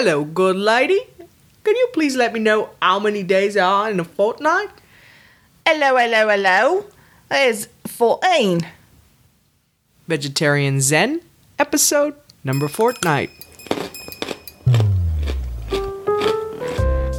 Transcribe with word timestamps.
Hello, 0.00 0.22
good 0.22 0.54
lady. 0.54 1.00
Can 1.64 1.74
you 1.74 1.88
please 1.92 2.14
let 2.14 2.32
me 2.32 2.38
know 2.38 2.70
how 2.80 3.00
many 3.00 3.24
days 3.24 3.54
there 3.54 3.64
are 3.64 3.90
in 3.90 3.98
a 3.98 4.04
fortnight? 4.04 4.68
Hello, 5.66 5.96
hello, 5.96 6.28
hello. 6.28 6.84
There's 7.28 7.66
14. 7.84 8.60
Vegetarian 10.06 10.80
Zen, 10.80 11.20
episode 11.58 12.14
number 12.44 12.68
fortnight. 12.68 13.30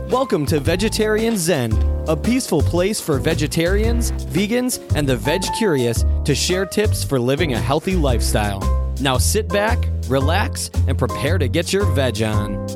Welcome 0.10 0.46
to 0.46 0.62
Vegetarian 0.62 1.36
Zen, 1.36 1.74
a 2.08 2.16
peaceful 2.16 2.62
place 2.62 3.02
for 3.02 3.20
vegetarians, 3.20 4.14
vegans, 4.32 4.80
and 4.96 5.06
the 5.06 5.18
veg 5.18 5.44
curious 5.58 6.06
to 6.24 6.34
share 6.34 6.66
tips 6.66 7.04
for 7.04 7.20
living 7.20 7.52
a 7.52 7.60
healthy 7.60 7.98
lifestyle. 7.98 8.79
Now 9.02 9.18
sit 9.18 9.48
back, 9.48 9.78
relax, 10.08 10.70
and 10.88 10.98
prepare 10.98 11.38
to 11.38 11.48
get 11.48 11.72
your 11.72 11.86
veg 11.86 12.22
on. 12.22 12.68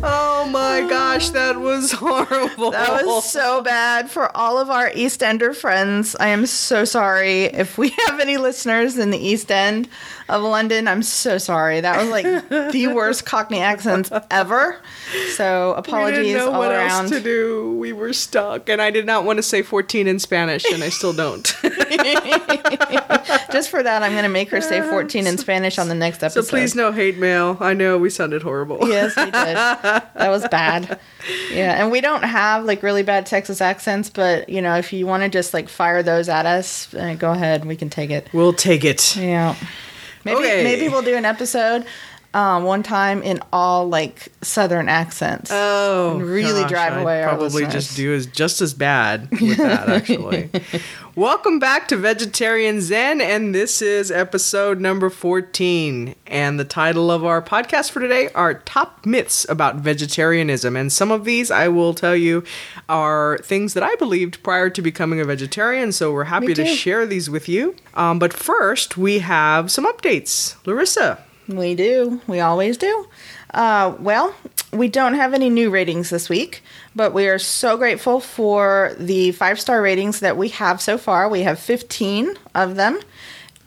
Oh 0.00 0.48
my 0.50 0.86
gosh, 0.88 1.30
that 1.30 1.60
was 1.60 1.92
horrible. 2.00 2.70
That 2.70 3.04
was 3.04 3.30
so 3.30 3.62
bad 3.62 4.10
for 4.10 4.34
all 4.36 4.58
of 4.58 4.70
our 4.70 4.90
East 4.94 5.22
Ender 5.22 5.52
friends. 5.52 6.16
I 6.18 6.28
am 6.28 6.46
so 6.46 6.84
sorry. 6.84 7.44
If 7.44 7.76
we 7.76 7.88
have 8.06 8.20
any 8.20 8.36
listeners 8.36 8.96
in 8.96 9.10
the 9.10 9.18
East 9.18 9.50
End 9.50 9.88
of 10.28 10.42
London, 10.42 10.86
I'm 10.88 11.02
so 11.02 11.38
sorry. 11.38 11.80
That 11.80 11.96
was 11.98 12.10
like 12.10 12.24
the 12.72 12.86
worst 12.94 13.24
Cockney 13.24 13.60
accents 13.60 14.10
ever. 14.30 14.76
So 15.34 15.74
apologies 15.74 16.18
we 16.18 16.24
didn't 16.32 16.38
know 16.46 16.52
all 16.52 16.58
what 16.58 16.72
around. 16.72 17.04
else 17.04 17.10
to 17.10 17.20
do. 17.20 17.76
We 17.78 17.92
were 17.92 18.12
stuck, 18.12 18.68
and 18.68 18.80
I 18.82 18.90
did 18.90 19.06
not 19.06 19.24
want 19.24 19.38
to 19.38 19.42
say 19.42 19.62
14 19.62 20.06
in 20.06 20.18
Spanish, 20.18 20.64
and 20.70 20.82
I 20.82 20.88
still 20.90 21.12
don't. 21.12 21.44
Just 23.50 23.70
for 23.70 23.82
that, 23.82 24.02
I'm 24.02 24.12
going 24.12 24.24
to 24.24 24.28
make 24.28 24.50
her 24.50 24.60
say 24.60 24.80
14 24.80 25.26
in 25.26 25.38
Spanish 25.38 25.78
on 25.78 25.88
the 25.88 25.94
next 25.94 26.22
episode. 26.22 26.44
so 26.44 26.50
please, 26.50 26.74
no 26.74 26.92
hate 26.92 27.18
mail. 27.18 27.56
I 27.60 27.74
know 27.74 27.98
we 27.98 28.10
sounded 28.10 28.42
horrible. 28.42 28.78
Yes, 28.88 29.16
we 29.16 29.24
did. 29.24 29.32
That 30.18 30.30
was 30.30 30.46
bad. 30.48 30.98
Yeah, 31.50 31.80
and 31.80 31.90
we 31.92 32.00
don't 32.00 32.22
have 32.24 32.64
like 32.64 32.82
really 32.82 33.02
bad 33.02 33.24
Texas 33.26 33.60
accents, 33.60 34.10
but 34.10 34.48
you 34.48 34.60
know, 34.60 34.76
if 34.76 34.92
you 34.92 35.06
want 35.06 35.22
to 35.22 35.28
just 35.28 35.54
like 35.54 35.68
fire 35.68 36.02
those 36.02 36.28
at 36.28 36.44
us, 36.44 36.92
uh, 36.94 37.14
go 37.18 37.30
ahead. 37.30 37.64
We 37.64 37.76
can 37.76 37.88
take 37.88 38.10
it. 38.10 38.28
We'll 38.32 38.52
take 38.52 38.84
it. 38.84 39.16
Yeah. 39.16 39.54
Maybe 40.28 40.40
Okay. 40.48 40.64
maybe 40.64 40.88
we'll 40.88 41.02
do 41.02 41.16
an 41.16 41.24
episode 41.24 41.84
um, 42.34 42.64
one 42.64 42.82
time 42.82 43.22
in 43.22 43.40
all 43.52 43.88
like 43.88 44.28
Southern 44.42 44.88
accents. 44.88 45.50
Oh, 45.52 46.12
And 46.12 46.22
really 46.22 46.62
gosh, 46.62 46.70
drive 46.70 46.92
I'd 46.92 47.02
away 47.02 47.22
our 47.22 47.30
Probably 47.30 47.66
just 47.66 47.96
do 47.96 48.12
is 48.12 48.26
just 48.26 48.60
as 48.60 48.74
bad 48.74 49.30
with 49.30 49.56
that. 49.56 49.88
Actually, 49.88 50.50
welcome 51.16 51.58
back 51.58 51.88
to 51.88 51.96
Vegetarian 51.96 52.80
Zen, 52.80 53.20
and 53.20 53.54
this 53.54 53.80
is 53.80 54.10
episode 54.10 54.78
number 54.80 55.08
fourteen. 55.10 56.14
And 56.26 56.60
the 56.60 56.64
title 56.64 57.10
of 57.10 57.24
our 57.24 57.40
podcast 57.40 57.90
for 57.90 58.00
today 58.00 58.28
are 58.34 58.54
top 58.54 59.06
myths 59.06 59.46
about 59.48 59.76
vegetarianism. 59.76 60.76
And 60.76 60.92
some 60.92 61.10
of 61.10 61.24
these, 61.24 61.50
I 61.50 61.68
will 61.68 61.94
tell 61.94 62.14
you, 62.14 62.44
are 62.88 63.38
things 63.42 63.72
that 63.72 63.82
I 63.82 63.94
believed 63.96 64.42
prior 64.42 64.68
to 64.70 64.82
becoming 64.82 65.20
a 65.20 65.24
vegetarian. 65.24 65.92
So 65.92 66.12
we're 66.12 66.24
happy 66.24 66.52
to 66.52 66.66
share 66.66 67.06
these 67.06 67.30
with 67.30 67.48
you. 67.48 67.74
Um, 67.94 68.18
but 68.18 68.34
first, 68.34 68.98
we 68.98 69.20
have 69.20 69.70
some 69.70 69.86
updates. 69.86 70.56
Larissa. 70.66 71.24
We 71.48 71.74
do. 71.74 72.20
We 72.26 72.40
always 72.40 72.76
do. 72.76 73.08
Uh, 73.54 73.94
well, 73.98 74.34
we 74.72 74.88
don't 74.88 75.14
have 75.14 75.32
any 75.32 75.48
new 75.48 75.70
ratings 75.70 76.10
this 76.10 76.28
week, 76.28 76.62
but 76.94 77.14
we 77.14 77.26
are 77.26 77.38
so 77.38 77.78
grateful 77.78 78.20
for 78.20 78.94
the 78.98 79.32
five 79.32 79.58
star 79.58 79.80
ratings 79.80 80.20
that 80.20 80.36
we 80.36 80.50
have 80.50 80.80
so 80.80 80.98
far. 80.98 81.28
We 81.28 81.42
have 81.42 81.58
15 81.58 82.36
of 82.54 82.76
them. 82.76 83.00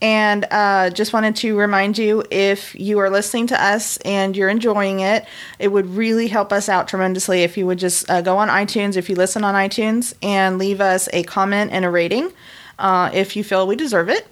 And 0.04 0.48
uh, 0.50 0.90
just 0.90 1.14
wanted 1.14 1.36
to 1.38 1.56
remind 1.56 1.98
you 1.98 2.24
if 2.32 2.74
you 2.74 3.00
are 3.00 3.10
listening 3.10 3.48
to 3.48 3.64
us 3.64 3.98
and 3.98 4.36
you're 4.36 4.50
enjoying 4.50 5.02
it, 5.02 5.26
it 5.60 5.68
would 5.68 5.88
really 5.88 6.28
help 6.28 6.52
us 6.52 6.70
out 6.70 6.88
tremendously 6.88 7.44
if 7.44 7.56
you 7.56 7.68
would 7.68 7.78
just 7.78 8.10
uh, 8.10 8.22
go 8.22 8.38
on 8.38 8.48
iTunes, 8.48 8.96
if 8.98 9.10
you 9.10 9.16
listen 9.16 9.44
on 9.44 9.54
iTunes, 9.54 10.16
and 10.24 10.58
leave 10.58 10.82
us 10.82 11.08
a 11.14 11.22
comment 11.24 11.72
and 11.72 11.86
a 11.86 11.90
rating 11.90 12.32
uh, 12.80 13.12
if 13.14 13.36
you 13.36 13.44
feel 13.44 13.68
we 13.68 13.76
deserve 13.76 14.10
it 14.10 14.28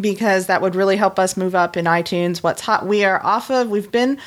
because 0.00 0.46
that 0.46 0.62
would 0.62 0.74
really 0.74 0.96
help 0.96 1.18
us 1.18 1.36
move 1.36 1.54
up 1.54 1.76
in 1.76 1.84
iTunes. 1.84 2.38
What's 2.38 2.62
hot? 2.62 2.86
We 2.86 3.04
are 3.04 3.22
off 3.22 3.50
of. 3.50 3.68
We've 3.70 3.90
been 3.90 4.18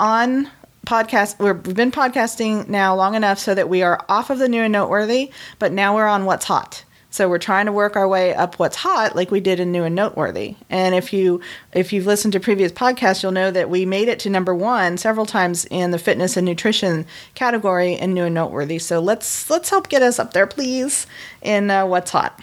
on 0.00 0.50
podcast. 0.86 1.38
We've 1.38 1.74
been 1.74 1.92
podcasting 1.92 2.68
now 2.68 2.94
long 2.94 3.14
enough 3.14 3.38
so 3.38 3.54
that 3.54 3.68
we 3.68 3.82
are 3.82 4.04
off 4.08 4.30
of 4.30 4.38
the 4.38 4.48
new 4.48 4.62
and 4.62 4.72
noteworthy, 4.72 5.30
but 5.58 5.72
now 5.72 5.94
we're 5.94 6.08
on 6.08 6.24
what's 6.24 6.46
hot. 6.46 6.84
So 7.10 7.28
we're 7.28 7.38
trying 7.38 7.66
to 7.66 7.72
work 7.72 7.94
our 7.94 8.08
way 8.08 8.34
up 8.34 8.58
what's 8.58 8.76
hot, 8.76 9.14
like 9.14 9.30
we 9.30 9.40
did 9.40 9.60
in 9.60 9.70
new 9.70 9.84
and 9.84 9.94
noteworthy. 9.94 10.56
And 10.70 10.94
if 10.94 11.12
you 11.12 11.42
if 11.72 11.92
you've 11.92 12.06
listened 12.06 12.32
to 12.32 12.40
previous 12.40 12.72
podcasts, 12.72 13.22
you'll 13.22 13.32
know 13.32 13.50
that 13.50 13.68
we 13.68 13.84
made 13.84 14.08
it 14.08 14.18
to 14.20 14.30
number 14.30 14.54
one 14.54 14.96
several 14.96 15.26
times 15.26 15.66
in 15.66 15.90
the 15.90 15.98
fitness 15.98 16.38
and 16.38 16.46
nutrition 16.46 17.04
category 17.34 17.92
in 17.92 18.14
new 18.14 18.24
and 18.24 18.34
noteworthy. 18.34 18.78
So 18.78 18.98
let's 18.98 19.50
let's 19.50 19.68
help 19.68 19.90
get 19.90 20.00
us 20.00 20.18
up 20.18 20.32
there, 20.32 20.46
please, 20.46 21.06
in 21.42 21.70
uh, 21.70 21.84
what's 21.84 22.12
hot. 22.12 22.40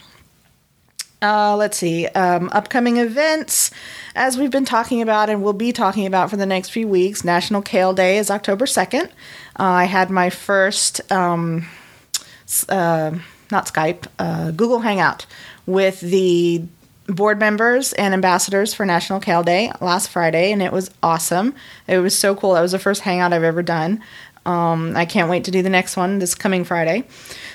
Uh, 1.22 1.54
let's 1.54 1.76
see. 1.76 2.06
Um, 2.06 2.48
upcoming 2.52 2.96
events, 2.96 3.70
as 4.14 4.38
we've 4.38 4.50
been 4.50 4.64
talking 4.64 5.02
about 5.02 5.28
and 5.28 5.42
will 5.42 5.52
be 5.52 5.70
talking 5.72 6.06
about 6.06 6.30
for 6.30 6.36
the 6.36 6.46
next 6.46 6.70
few 6.70 6.88
weeks. 6.88 7.24
National 7.24 7.60
Kale 7.60 7.92
Day 7.92 8.16
is 8.16 8.30
October 8.30 8.64
2nd. 8.64 9.04
Uh, 9.58 9.64
I 9.64 9.84
had 9.84 10.10
my 10.10 10.30
first, 10.30 11.00
um, 11.12 11.66
uh, 12.70 13.12
not 13.50 13.66
Skype, 13.66 14.06
uh, 14.18 14.50
Google 14.52 14.80
Hangout 14.80 15.26
with 15.66 16.00
the 16.00 16.64
board 17.06 17.38
members 17.38 17.92
and 17.94 18.14
ambassadors 18.14 18.72
for 18.72 18.86
National 18.86 19.20
Kale 19.20 19.42
Day 19.42 19.70
last 19.80 20.08
Friday, 20.08 20.52
and 20.52 20.62
it 20.62 20.72
was 20.72 20.90
awesome. 21.02 21.54
It 21.86 21.98
was 21.98 22.16
so 22.16 22.34
cool. 22.34 22.54
That 22.54 22.62
was 22.62 22.72
the 22.72 22.78
first 22.78 23.02
hangout 23.02 23.32
I've 23.32 23.42
ever 23.42 23.62
done. 23.62 24.00
Um, 24.50 24.96
I 24.96 25.04
can't 25.04 25.30
wait 25.30 25.44
to 25.44 25.50
do 25.50 25.62
the 25.62 25.70
next 25.70 25.96
one 25.96 26.18
this 26.18 26.34
coming 26.34 26.64
Friday. 26.64 27.04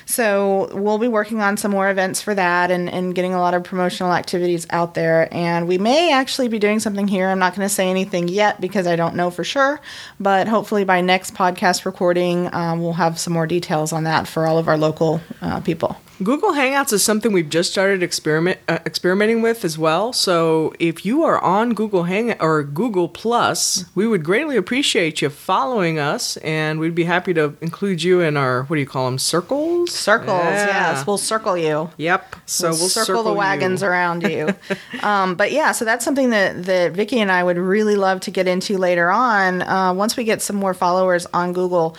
So 0.06 0.70
we'll 0.72 0.98
be 0.98 1.08
working 1.08 1.40
on 1.40 1.56
some 1.56 1.70
more 1.70 1.90
events 1.90 2.22
for 2.22 2.34
that 2.34 2.70
and, 2.70 2.88
and 2.88 3.14
getting 3.14 3.34
a 3.34 3.40
lot 3.40 3.54
of 3.54 3.64
promotional 3.64 4.12
activities 4.12 4.66
out 4.70 4.94
there. 4.94 5.28
And 5.32 5.68
we 5.68 5.78
may 5.78 6.12
actually 6.12 6.48
be 6.48 6.58
doing 6.58 6.80
something 6.80 7.08
here. 7.08 7.28
I'm 7.28 7.38
not 7.38 7.54
going 7.54 7.68
to 7.68 7.74
say 7.74 7.90
anything 7.90 8.28
yet 8.28 8.60
because 8.60 8.86
I 8.86 8.96
don't 8.96 9.14
know 9.14 9.30
for 9.30 9.44
sure. 9.44 9.80
But 10.18 10.48
hopefully 10.48 10.84
by 10.84 11.00
next 11.00 11.34
podcast 11.34 11.84
recording, 11.84 12.52
um, 12.54 12.80
we'll 12.80 12.94
have 12.94 13.18
some 13.18 13.32
more 13.32 13.46
details 13.46 13.92
on 13.92 14.04
that 14.04 14.26
for 14.26 14.46
all 14.46 14.58
of 14.58 14.68
our 14.68 14.78
local 14.78 15.20
uh, 15.42 15.60
people. 15.60 15.96
Google 16.22 16.52
Hangouts 16.52 16.94
is 16.94 17.04
something 17.04 17.30
we've 17.32 17.50
just 17.50 17.70
started 17.70 18.02
experiment 18.02 18.58
uh, 18.68 18.78
experimenting 18.86 19.42
with 19.42 19.66
as 19.66 19.76
well. 19.76 20.14
So 20.14 20.72
if 20.78 21.04
you 21.04 21.22
are 21.24 21.38
on 21.44 21.74
Google 21.74 22.04
Hang 22.04 22.32
or 22.40 22.62
Google 22.62 23.06
Plus, 23.10 23.84
we 23.94 24.06
would 24.06 24.24
greatly 24.24 24.56
appreciate 24.56 25.20
you 25.20 25.28
following 25.28 25.98
us, 25.98 26.38
and 26.38 26.80
we'd 26.80 26.94
be 26.94 27.04
happy 27.04 27.34
to 27.34 27.54
include 27.60 28.02
you 28.02 28.20
in 28.22 28.38
our 28.38 28.62
what 28.64 28.76
do 28.76 28.80
you 28.80 28.86
call 28.86 29.04
them 29.04 29.18
circles? 29.18 29.92
Circles, 29.92 30.38
Yeah. 30.40 30.66
yes. 30.94 31.06
We'll 31.06 31.18
circle 31.18 31.54
you. 31.54 31.90
Yep. 31.98 32.36
So 32.46 32.68
we'll, 32.70 32.88
circle, 32.88 33.22
the 33.22 33.32
you. 33.32 33.36
wagons 33.36 33.82
around 33.82 34.22
you. 34.22 34.54
um, 35.02 35.34
but 35.34 35.52
yeah, 35.52 35.72
so 35.72 35.84
that's 35.84 36.02
something 36.02 36.30
that, 36.30 36.64
that 36.64 36.92
Vicky 36.92 37.20
and 37.20 37.30
I 37.30 37.44
would 37.44 37.58
really 37.58 37.96
love 37.96 38.20
to 38.20 38.30
get 38.30 38.48
into 38.48 38.78
later 38.78 39.10
on. 39.10 39.60
Uh, 39.60 39.92
once 39.92 40.16
we 40.16 40.24
get 40.24 40.40
some 40.40 40.56
more 40.56 40.72
followers 40.72 41.26
on 41.34 41.52
Google, 41.52 41.94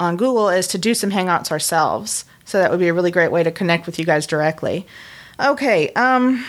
on 0.00 0.16
Google, 0.16 0.48
is 0.48 0.66
to 0.68 0.78
do 0.78 0.94
some 0.94 1.10
hangouts 1.10 1.50
ourselves. 1.50 2.24
So 2.48 2.58
that 2.58 2.70
would 2.70 2.80
be 2.80 2.88
a 2.88 2.94
really 2.94 3.10
great 3.10 3.30
way 3.30 3.42
to 3.42 3.50
connect 3.50 3.86
with 3.86 3.98
you 3.98 4.04
guys 4.04 4.26
directly. 4.26 4.86
Okay. 5.38 5.90
Um, 5.92 6.44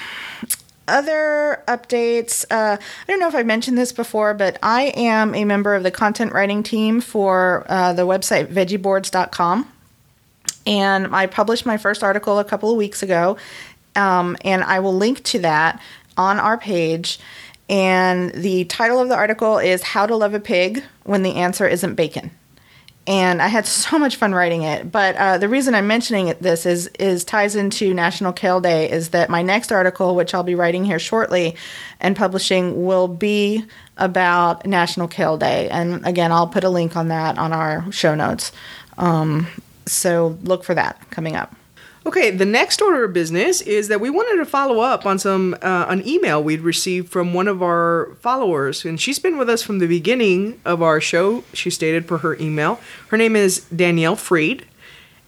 other 0.87 1.63
updates. 1.67 2.45
Uh, 2.49 2.77
I 2.79 3.05
don't 3.07 3.19
know 3.19 3.27
if 3.27 3.35
I've 3.35 3.45
mentioned 3.45 3.77
this 3.77 3.91
before, 3.91 4.33
but 4.33 4.57
I 4.63 4.93
am 4.95 5.35
a 5.35 5.45
member 5.45 5.75
of 5.75 5.83
the 5.83 5.91
content 5.91 6.31
writing 6.33 6.63
team 6.63 7.01
for 7.01 7.65
uh, 7.69 7.93
the 7.93 8.07
website 8.07 8.47
veggieboards.com 8.47 9.71
and 10.65 11.13
I 11.15 11.25
published 11.25 11.65
my 11.65 11.77
first 11.77 12.03
article 12.03 12.39
a 12.39 12.43
couple 12.43 12.69
of 12.69 12.77
weeks 12.77 13.01
ago, 13.01 13.37
um, 13.95 14.37
and 14.45 14.63
I 14.63 14.79
will 14.79 14.95
link 14.95 15.23
to 15.25 15.39
that 15.39 15.81
on 16.15 16.39
our 16.39 16.57
page. 16.57 17.19
And 17.67 18.31
the 18.31 18.65
title 18.65 18.99
of 18.99 19.09
the 19.09 19.15
article 19.15 19.57
is 19.57 19.81
"How 19.81 20.05
to 20.05 20.15
Love 20.15 20.33
a 20.33 20.39
Pig 20.39 20.83
When 21.03 21.23
the 21.23 21.35
Answer 21.35 21.67
Isn't 21.67 21.95
Bacon." 21.95 22.31
And 23.09 23.41
I 23.41 23.47
had 23.47 23.65
so 23.65 23.97
much 23.97 24.17
fun 24.17 24.35
writing 24.35 24.61
it. 24.61 24.91
But 24.91 25.15
uh, 25.15 25.37
the 25.39 25.49
reason 25.49 25.73
I'm 25.73 25.87
mentioning 25.87 26.27
it, 26.27 26.43
this 26.43 26.67
is 26.67 26.87
is 26.99 27.25
ties 27.25 27.55
into 27.55 27.91
National 27.91 28.31
Kale 28.31 28.61
Day. 28.61 28.89
Is 28.89 29.09
that 29.09 29.31
my 29.31 29.41
next 29.41 29.71
article, 29.71 30.15
which 30.15 30.35
I'll 30.35 30.43
be 30.43 30.53
writing 30.53 30.85
here 30.85 30.99
shortly 30.99 31.55
and 31.99 32.15
publishing, 32.15 32.85
will 32.85 33.07
be 33.07 33.65
about 33.97 34.65
National 34.67 35.07
Kale 35.07 35.37
Day. 35.37 35.67
And 35.69 36.05
again, 36.05 36.31
I'll 36.31 36.47
put 36.47 36.63
a 36.63 36.69
link 36.69 36.95
on 36.95 37.07
that 37.07 37.39
on 37.39 37.51
our 37.51 37.91
show 37.91 38.13
notes. 38.13 38.51
Um, 38.99 39.47
so 39.87 40.37
look 40.43 40.63
for 40.63 40.75
that 40.75 41.09
coming 41.09 41.35
up. 41.35 41.55
Okay, 42.09 42.31
the 42.31 42.43
next 42.43 42.81
order 42.81 43.03
of 43.03 43.13
business 43.13 43.61
is 43.61 43.87
that 43.87 44.01
we 44.01 44.09
wanted 44.09 44.37
to 44.37 44.45
follow 44.49 44.79
up 44.79 45.05
on 45.05 45.19
some 45.19 45.55
uh, 45.61 45.85
an 45.89 46.07
email 46.07 46.43
we'd 46.43 46.61
received 46.61 47.09
from 47.09 47.35
one 47.35 47.47
of 47.47 47.61
our 47.61 48.15
followers, 48.19 48.83
and 48.83 48.99
she's 48.99 49.19
been 49.19 49.37
with 49.37 49.47
us 49.47 49.61
from 49.61 49.77
the 49.77 49.85
beginning 49.85 50.59
of 50.65 50.81
our 50.81 50.99
show. 50.99 51.43
She 51.53 51.69
stated 51.69 52.07
per 52.07 52.17
her 52.17 52.35
email, 52.37 52.79
her 53.09 53.17
name 53.17 53.35
is 53.35 53.59
Danielle 53.65 54.15
Freed, 54.15 54.65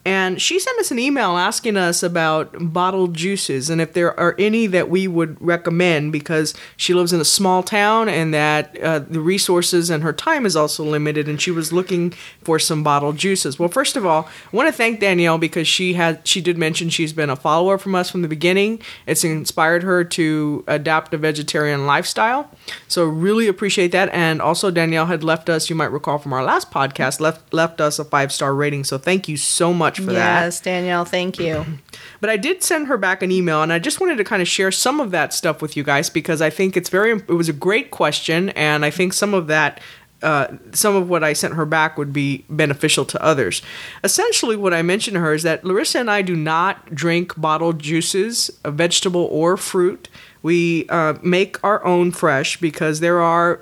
And 0.04 0.42
she 0.42 0.60
sent 0.60 0.80
us 0.80 0.90
an 0.90 0.98
email 0.98 1.38
asking 1.38 1.78
us 1.78 2.02
about 2.02 2.56
bottled 2.74 3.14
juices 3.14 3.70
and 3.70 3.80
if 3.80 3.94
there 3.94 4.20
are 4.20 4.36
any 4.40 4.66
that 4.68 4.90
we 4.90 5.08
would 5.08 5.40
recommend 5.40 6.12
because 6.12 6.56
she 6.76 6.94
lives 6.94 7.14
in 7.14 7.22
a 7.22 7.26
small 7.26 7.62
town 7.62 8.10
and 8.10 8.34
that 8.34 8.80
uh, 8.80 9.00
the 9.00 9.20
resources 9.20 9.92
and 9.92 10.02
her 10.02 10.14
time 10.14 10.46
is 10.46 10.56
also 10.56 10.84
limited 10.84 11.28
and 11.28 11.40
she 11.40 11.52
was 11.52 11.72
looking 11.72 12.14
for 12.42 12.58
some 12.58 12.84
bottled 12.84 13.18
juices. 13.18 13.60
Well, 13.60 13.70
first 13.70 13.96
of 13.96 14.06
all, 14.06 14.28
I 14.52 14.56
want 14.56 14.68
to 14.68 14.74
thank 14.74 15.00
Danielle 15.00 15.38
because 15.38 15.68
she 15.68 15.94
had 15.94 16.28
she 16.28 16.42
did 16.42 16.58
mention 16.58 16.90
she's 16.90 17.14
been 17.14 17.30
a 17.30 17.36
follower 17.36 17.78
from 17.78 17.94
us 17.94 18.10
from 18.10 18.24
the 18.24 18.28
beginning. 18.28 18.82
It's 19.06 19.24
inspired 19.24 19.84
her 19.84 20.04
to 20.04 20.64
adapt 20.68 21.14
a 21.14 21.18
vegetarian 21.18 21.86
lifestyle. 21.86 22.50
So 22.88 23.06
really 23.06 23.48
appreciate 23.48 23.92
that. 23.92 24.10
And 24.10 24.42
also 24.42 24.72
Danielle 24.72 25.06
had 25.06 25.24
left 25.24 25.48
us, 25.48 25.70
you 25.70 25.76
might 25.76 25.92
recall 25.92 26.18
from 26.18 26.34
our 26.34 26.44
last 26.44 26.72
podcast, 26.72 27.20
left 27.20 27.54
left 27.54 27.80
us 27.80 28.00
a 28.00 28.06
five 28.06 28.32
star 28.32 28.56
rating. 28.56 28.84
So 28.84 28.98
thank 28.98 29.28
you 29.28 29.38
so 29.38 29.74
much 29.74 29.91
for 30.00 30.14
that. 30.14 30.44
Yes, 30.44 30.60
Danielle, 30.62 31.06
thank 31.06 31.40
you. 31.40 31.66
But 32.20 32.30
I 32.30 32.38
did 32.38 32.62
send 32.62 32.88
her 32.88 32.98
back 32.98 33.24
an 33.24 33.32
email, 33.32 33.64
and 33.64 33.74
I 33.74 33.80
just 33.80 34.00
wanted 34.00 34.18
to 34.18 34.24
kind 34.24 34.44
of 34.44 34.48
share 34.48 34.72
some 34.72 35.00
of 35.00 35.10
that 35.10 35.34
stuff 35.34 35.60
with 35.60 35.76
you 35.76 35.84
guys 35.84 36.08
because 36.08 36.40
I 36.40 36.52
think 36.52 36.78
it's 36.78 36.88
very. 36.88 37.14
It 37.14 37.30
was 37.30 37.50
a 37.50 37.54
great 37.54 37.90
question, 37.90 38.50
and 38.50 38.86
I 38.86 38.92
think 38.92 39.14
some 39.14 39.34
of 39.34 39.48
that. 39.48 39.80
Uh, 40.22 40.56
some 40.72 40.96
of 40.96 41.10
what 41.10 41.24
I 41.24 41.34
sent 41.34 41.56
her 41.56 41.66
back 41.66 41.98
would 41.98 42.14
be 42.14 42.46
beneficial 42.48 43.06
to 43.06 43.20
others. 43.24 43.64
Essentially, 44.04 44.56
what 44.56 44.72
I 44.72 44.84
mentioned 44.84 45.16
to 45.16 45.20
her 45.20 45.34
is 45.34 45.42
that 45.42 45.66
Larissa 45.66 45.98
and 45.98 46.12
I 46.12 46.22
do 46.22 46.36
not 46.36 46.94
drink 46.94 47.34
bottled 47.42 47.80
juices, 47.80 48.52
a 48.64 48.70
vegetable 48.70 49.28
or 49.32 49.58
fruit. 49.58 50.10
We 50.44 50.88
uh, 50.90 51.16
make 51.24 51.62
our 51.64 51.84
own 51.84 52.12
fresh 52.12 52.58
because 52.58 53.00
there 53.00 53.20
are 53.20 53.62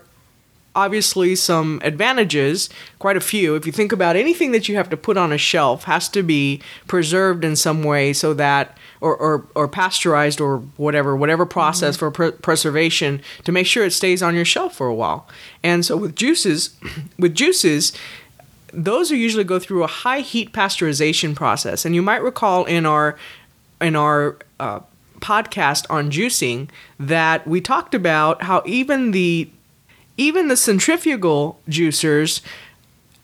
obviously 0.75 1.35
some 1.35 1.81
advantages, 1.83 2.69
quite 2.99 3.17
a 3.17 3.21
few. 3.21 3.55
If 3.55 3.65
you 3.65 3.71
think 3.71 3.91
about 3.91 4.15
anything 4.15 4.51
that 4.51 4.69
you 4.69 4.75
have 4.75 4.89
to 4.89 4.97
put 4.97 5.17
on 5.17 5.31
a 5.31 5.37
shelf 5.37 5.85
has 5.85 6.07
to 6.09 6.23
be 6.23 6.61
preserved 6.87 7.43
in 7.43 7.55
some 7.55 7.83
way 7.83 8.13
so 8.13 8.33
that 8.35 8.77
or, 9.01 9.15
or, 9.15 9.45
or 9.55 9.67
pasteurized 9.67 10.41
or 10.41 10.57
whatever, 10.77 11.15
whatever 11.15 11.45
process 11.45 11.97
for 11.97 12.11
pr- 12.11 12.29
preservation 12.29 13.21
to 13.45 13.51
make 13.51 13.65
sure 13.65 13.85
it 13.85 13.91
stays 13.91 14.21
on 14.21 14.35
your 14.35 14.45
shelf 14.45 14.75
for 14.75 14.87
a 14.87 14.93
while. 14.93 15.27
And 15.63 15.85
so 15.85 15.97
with 15.97 16.15
juices, 16.15 16.75
with 17.17 17.33
juices, 17.33 17.93
those 18.71 19.11
are 19.11 19.15
usually 19.15 19.43
go 19.43 19.59
through 19.59 19.83
a 19.83 19.87
high 19.87 20.19
heat 20.19 20.53
pasteurization 20.53 21.35
process. 21.35 21.85
And 21.85 21.95
you 21.95 22.01
might 22.01 22.21
recall 22.21 22.65
in 22.65 22.85
our 22.85 23.17
in 23.81 23.95
our 23.95 24.37
uh, 24.59 24.81
podcast 25.19 25.85
on 25.89 26.11
juicing 26.11 26.69
that 26.99 27.47
we 27.47 27.61
talked 27.61 27.95
about 27.95 28.43
how 28.43 28.61
even 28.65 29.11
the 29.11 29.49
even 30.19 30.49
the 30.49 30.57
centrifugal 30.57 31.59
juicers 31.69 32.41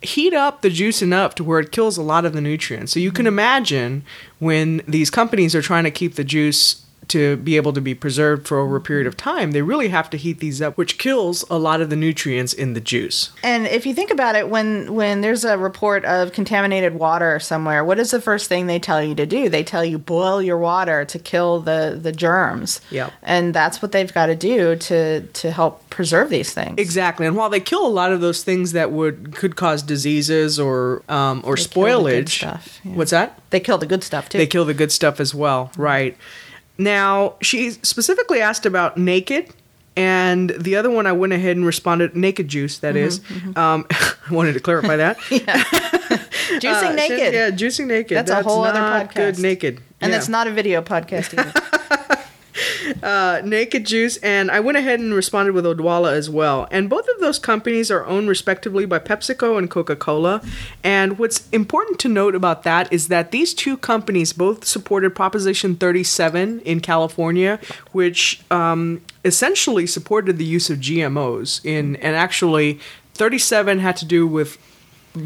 heat 0.01 0.33
up 0.33 0.61
the 0.61 0.69
juice 0.69 1.01
enough 1.01 1.35
to 1.35 1.43
where 1.43 1.59
it 1.59 1.71
kills 1.71 1.97
a 1.97 2.01
lot 2.01 2.25
of 2.25 2.33
the 2.33 2.41
nutrients. 2.41 2.93
So 2.93 2.99
you 2.99 3.11
can 3.11 3.27
imagine 3.27 4.03
when 4.39 4.81
these 4.87 5.09
companies 5.09 5.55
are 5.55 5.61
trying 5.61 5.83
to 5.83 5.91
keep 5.91 6.15
the 6.15 6.23
juice 6.23 6.84
to 7.09 7.37
be 7.37 7.55
able 7.57 7.73
to 7.73 7.81
be 7.81 7.95
preserved 7.95 8.47
for 8.47 8.59
over 8.59 8.75
a 8.75 8.81
period 8.81 9.07
of 9.07 9.15
time, 9.17 9.51
they 9.51 9.61
really 9.61 9.89
have 9.89 10.09
to 10.11 10.17
heat 10.17 10.39
these 10.39 10.61
up, 10.61 10.77
which 10.77 10.97
kills 10.97 11.43
a 11.49 11.57
lot 11.57 11.81
of 11.81 11.89
the 11.89 11.95
nutrients 11.95 12.53
in 12.53 12.73
the 12.73 12.81
juice. 12.81 13.31
And 13.43 13.65
if 13.67 13.85
you 13.85 13.93
think 13.93 14.11
about 14.11 14.35
it, 14.35 14.49
when 14.49 14.93
when 14.93 15.21
there's 15.21 15.43
a 15.45 15.57
report 15.57 16.05
of 16.05 16.31
contaminated 16.31 16.95
water 16.95 17.39
somewhere, 17.39 17.83
what 17.83 17.99
is 17.99 18.11
the 18.11 18.21
first 18.21 18.49
thing 18.49 18.67
they 18.67 18.79
tell 18.79 19.03
you 19.03 19.15
to 19.15 19.25
do? 19.25 19.49
They 19.49 19.63
tell 19.63 19.83
you 19.85 19.97
boil 19.97 20.41
your 20.41 20.57
water 20.57 21.05
to 21.05 21.19
kill 21.19 21.59
the 21.61 21.97
the 22.01 22.11
germs. 22.11 22.81
Yep. 22.91 23.11
And 23.23 23.53
that's 23.53 23.81
what 23.81 23.91
they've 23.91 24.13
got 24.13 24.27
to 24.27 24.35
do 24.35 24.75
to 24.75 25.21
to 25.21 25.51
help 25.51 25.89
preserve 25.89 26.29
these 26.29 26.53
things. 26.53 26.75
Exactly, 26.77 27.25
and 27.25 27.35
while 27.35 27.49
they 27.49 27.59
kill 27.59 27.85
a 27.85 27.89
lot 27.89 28.11
of 28.11 28.21
those 28.21 28.43
things 28.43 28.73
that 28.73 28.91
would 28.91 29.33
could 29.35 29.55
cause 29.55 29.81
diseases 29.81 30.59
or 30.59 31.03
um, 31.09 31.41
or 31.45 31.55
They 31.55 31.63
kill 31.63 32.03
the 32.03 32.11
good 32.11 32.25
spoilage, 32.27 32.29
stuff, 32.29 32.79
yeah. 32.83 32.91
what's 32.93 33.11
that? 33.11 33.39
They 33.49 33.59
kill 33.59 33.77
the 33.77 33.85
good 33.85 34.03
stuff 34.03 34.29
too. 34.29 34.37
They 34.37 34.47
kill 34.47 34.65
the 34.65 34.73
good 34.73 34.91
stuff 34.91 35.19
as 35.19 35.33
well, 35.33 35.71
right? 35.77 36.17
Now, 36.77 37.35
she 37.41 37.71
specifically 37.71 38.41
asked 38.41 38.65
about 38.65 38.97
naked, 38.97 39.49
and 39.95 40.49
the 40.51 40.75
other 40.75 40.89
one 40.89 41.07
I 41.07 41.13
went 41.13 41.31
ahead 41.33 41.55
and 41.55 41.65
responded 41.65 42.15
naked 42.15 42.47
juice. 42.49 42.79
That 42.79 42.95
is, 42.95 43.21
Um, 43.55 43.85
I 43.91 44.13
wanted 44.31 44.53
to 44.53 44.59
clarify 44.59 44.97
that. 44.97 45.17
Juicing 46.59 46.65
Uh, 46.65 46.89
she- 46.89 46.95
naked. 46.95 47.33
yeah, 47.33 47.49
juicing 47.51 47.87
naked. 47.87 48.17
That's 48.17 48.31
a 48.31 48.43
whole 48.43 48.63
other 48.63 48.79
not 48.79 49.13
Good 49.13 49.35
podcast. 49.35 49.41
naked, 49.41 49.81
And 50.01 50.11
Yeah. 50.11 50.17
it's 50.17 50.29
not 50.29 50.47
a 50.47 50.51
video 50.51 50.81
podcast 50.81 51.37
either. 51.37 51.53
Uh, 53.03 53.41
naked 53.43 53.85
juice, 53.85 54.17
and 54.17 54.49
I 54.51 54.59
went 54.59 54.77
ahead 54.77 54.99
and 54.99 55.13
responded 55.13 55.53
with 55.53 55.65
Odwalla 55.65 56.13
as 56.13 56.29
well. 56.29 56.67
And 56.71 56.89
both 56.89 57.07
of 57.07 57.19
those 57.19 57.39
companies 57.39 57.91
are 57.91 58.05
owned 58.05 58.29
respectively 58.29 58.85
by 58.85 58.99
PepsiCo 58.99 59.57
and 59.57 59.69
Coca 59.69 59.95
Cola. 59.95 60.41
And 60.83 61.17
what's 61.19 61.49
important 61.49 61.99
to 61.99 62.09
note 62.09 62.35
about 62.35 62.63
that 62.63 62.91
is 62.91 63.07
that 63.09 63.31
these 63.31 63.53
two 63.53 63.77
companies 63.77 64.33
both 64.33 64.65
supported 64.65 65.15
Proposition 65.15 65.75
37 65.75 66.61
in 66.61 66.79
California, 66.79 67.59
which 67.91 68.41
um, 68.51 69.01
essentially 69.23 69.87
supported 69.87 70.37
the 70.37 70.45
use 70.45 70.69
of 70.69 70.79
GMOs. 70.79 71.63
In 71.65 71.95
and 71.97 72.15
actually, 72.15 72.79
37 73.15 73.79
had 73.79 73.97
to 73.97 74.05
do 74.05 74.27
with 74.27 74.57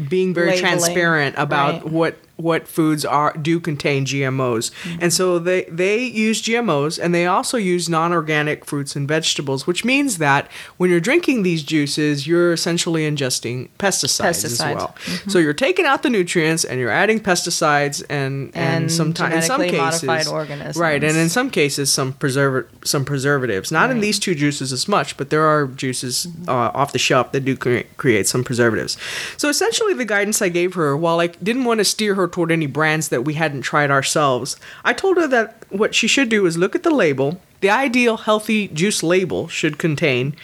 being 0.08 0.32
very 0.32 0.50
Labeling, 0.50 0.60
transparent 0.60 1.34
about 1.36 1.82
right. 1.82 1.92
what 1.92 2.16
what 2.40 2.66
foods 2.68 3.04
are 3.04 3.32
do 3.34 3.60
contain 3.60 4.04
GMOs. 4.04 4.70
Mm-hmm. 4.70 4.98
And 5.02 5.12
so 5.12 5.38
they 5.38 5.64
they 5.64 6.02
use 6.04 6.42
GMOs 6.42 7.02
and 7.02 7.14
they 7.14 7.26
also 7.26 7.56
use 7.56 7.88
non-organic 7.88 8.64
fruits 8.64 8.96
and 8.96 9.06
vegetables, 9.06 9.66
which 9.66 9.84
means 9.84 10.18
that 10.18 10.50
when 10.76 10.90
you're 10.90 11.00
drinking 11.00 11.42
these 11.42 11.62
juices, 11.62 12.26
you're 12.26 12.52
essentially 12.52 13.08
ingesting 13.10 13.68
pesticides, 13.78 14.44
as 14.44 14.44
Pesticides. 14.44 14.76
well. 14.76 14.96
Mm-hmm. 15.04 15.30
So 15.30 15.38
you're 15.38 15.52
taking 15.52 15.86
out 15.86 16.02
the 16.02 16.10
nutrients 16.10 16.64
and 16.64 16.80
you're 16.80 16.90
adding 16.90 17.20
pesticides 17.20 18.02
and 18.08 18.50
and, 18.54 18.54
And 18.54 18.92
sometimes 18.92 19.34
in 19.34 19.42
some 19.42 19.60
cases 19.62 20.02
modified 20.02 20.26
organisms. 20.26 20.76
Right, 20.76 21.02
and 21.02 21.16
in 21.16 21.28
some 21.28 21.50
cases 21.50 21.92
some 21.92 22.12
preserv 22.12 22.66
some 22.84 23.04
preservatives. 23.04 23.70
Not 23.70 23.90
in 23.90 24.00
these 24.00 24.18
two 24.18 24.34
juices 24.34 24.72
as 24.72 24.88
much, 24.88 25.16
but 25.16 25.30
there 25.30 25.44
are 25.44 25.66
juices 25.66 26.26
mm-hmm. 26.26 26.48
uh, 26.48 26.70
off 26.74 26.92
the 26.92 26.98
shelf 26.98 27.32
that 27.32 27.44
do 27.44 27.56
cre- 27.56 27.86
create 27.96 28.26
some 28.26 28.44
preservatives. 28.44 28.96
So 29.36 29.48
essentially, 29.48 29.94
the 29.94 30.04
guidance 30.04 30.40
I 30.42 30.48
gave 30.48 30.74
her, 30.74 30.96
while 30.96 31.20
I 31.20 31.28
didn't 31.28 31.64
want 31.64 31.78
to 31.78 31.84
steer 31.84 32.14
her 32.14 32.28
toward 32.32 32.50
any 32.52 32.66
brands 32.66 33.08
that 33.08 33.24
we 33.24 33.34
hadn't 33.34 33.62
tried 33.62 33.90
ourselves, 33.90 34.56
I 34.84 34.92
told 34.92 35.16
her 35.16 35.26
that 35.28 35.64
what 35.70 35.94
she 35.94 36.06
should 36.06 36.28
do 36.28 36.46
is 36.46 36.56
look 36.56 36.74
at 36.74 36.82
the 36.82 36.90
label. 36.94 37.40
The 37.60 37.70
ideal 37.70 38.16
healthy 38.18 38.68
juice 38.68 39.02
label 39.02 39.48
should 39.48 39.78
contain. 39.78 40.34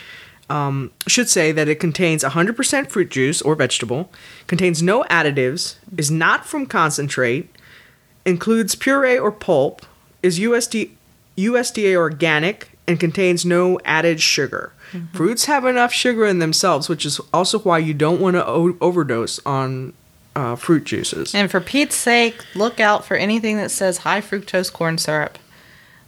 Um, 0.48 0.92
should 1.08 1.28
say 1.28 1.50
that 1.50 1.68
it 1.68 1.80
contains 1.80 2.22
100% 2.22 2.88
fruit 2.88 3.10
juice 3.10 3.42
or 3.42 3.56
vegetable, 3.56 4.12
contains 4.46 4.80
no 4.80 5.02
additives, 5.04 5.74
is 5.96 6.08
not 6.08 6.46
from 6.46 6.66
concentrate, 6.66 7.50
includes 8.24 8.76
puree 8.76 9.18
or 9.18 9.32
pulp, 9.32 9.84
is 10.22 10.38
USD, 10.38 10.90
USDA 11.36 11.96
organic, 11.96 12.70
and 12.86 13.00
contains 13.00 13.44
no 13.44 13.80
added 13.84 14.20
sugar. 14.20 14.72
Fruits 15.12 15.46
have 15.46 15.64
enough 15.66 15.92
sugar 15.92 16.24
in 16.26 16.38
themselves, 16.38 16.88
which 16.88 17.04
is 17.04 17.20
also 17.34 17.58
why 17.58 17.78
you 17.78 17.92
don't 17.92 18.20
want 18.20 18.34
to 18.34 18.46
o- 18.46 18.76
overdose 18.80 19.40
on 19.44 19.92
uh, 20.36 20.54
fruit 20.54 20.84
juices. 20.84 21.34
and 21.34 21.50
for 21.50 21.60
Pete's 21.60 21.96
sake, 21.96 22.44
look 22.54 22.78
out 22.78 23.04
for 23.06 23.16
anything 23.16 23.56
that 23.56 23.70
says 23.70 23.98
high 23.98 24.20
fructose 24.20 24.72
corn 24.72 24.98
syrup. 24.98 25.38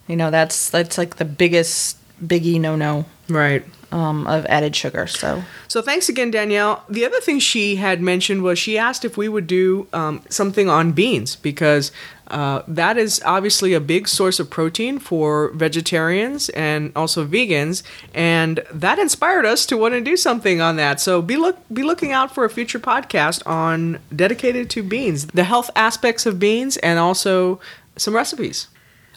You 0.07 0.17
know, 0.17 0.31
that's 0.31 0.71
that's 0.71 0.99
like 0.99 1.17
the 1.17 1.25
biggest 1.25 1.97
biggie 2.25 2.61
no 2.61 2.77
no 2.77 3.07
right. 3.29 3.65
Um, 3.93 4.27
of 4.27 4.45
added 4.47 4.75
sugar. 4.77 5.07
So 5.07 5.43
So 5.69 5.83
thanks 5.83 6.09
again, 6.09 6.31
Danielle. 6.31 6.85
The 6.89 7.05
other 7.05 7.21
thing 7.21 7.39
she 7.39 7.77
had 7.77 8.01
mentioned 8.01 8.43
was 8.43 8.59
she 8.59 8.79
asked 8.79 9.05
if 9.05 9.17
we 9.17 9.29
would 9.29 9.47
do 9.47 9.87
um, 9.93 10.23
something 10.29 10.69
on 10.69 10.93
beans 10.93 11.37
because 11.37 11.93
uh, 12.29 12.63
that 12.69 12.99
is 12.99 13.23
obviously 13.25 13.73
a 13.73 13.81
big 13.81 14.07
source 14.07 14.39
of 14.39 14.51
protein 14.51 14.99
for 14.99 15.51
vegetarians 15.53 16.51
and 16.51 16.93
also 16.95 17.27
vegans, 17.27 17.83
and 18.13 18.61
that 18.71 18.99
inspired 18.99 19.47
us 19.47 19.65
to 19.65 19.77
want 19.77 19.95
to 19.95 20.01
do 20.01 20.17
something 20.17 20.61
on 20.61 20.77
that. 20.77 21.01
So 21.01 21.23
be 21.23 21.37
look 21.37 21.57
be 21.73 21.83
looking 21.83 22.13
out 22.13 22.35
for 22.35 22.45
a 22.45 22.51
future 22.51 22.79
podcast 22.79 23.47
on 23.47 23.99
dedicated 24.15 24.69
to 24.71 24.83
beans, 24.83 25.27
the 25.27 25.45
health 25.45 25.71
aspects 25.75 26.27
of 26.27 26.39
beans, 26.39 26.77
and 26.79 26.99
also 26.99 27.61
some 27.97 28.15
recipes. 28.15 28.69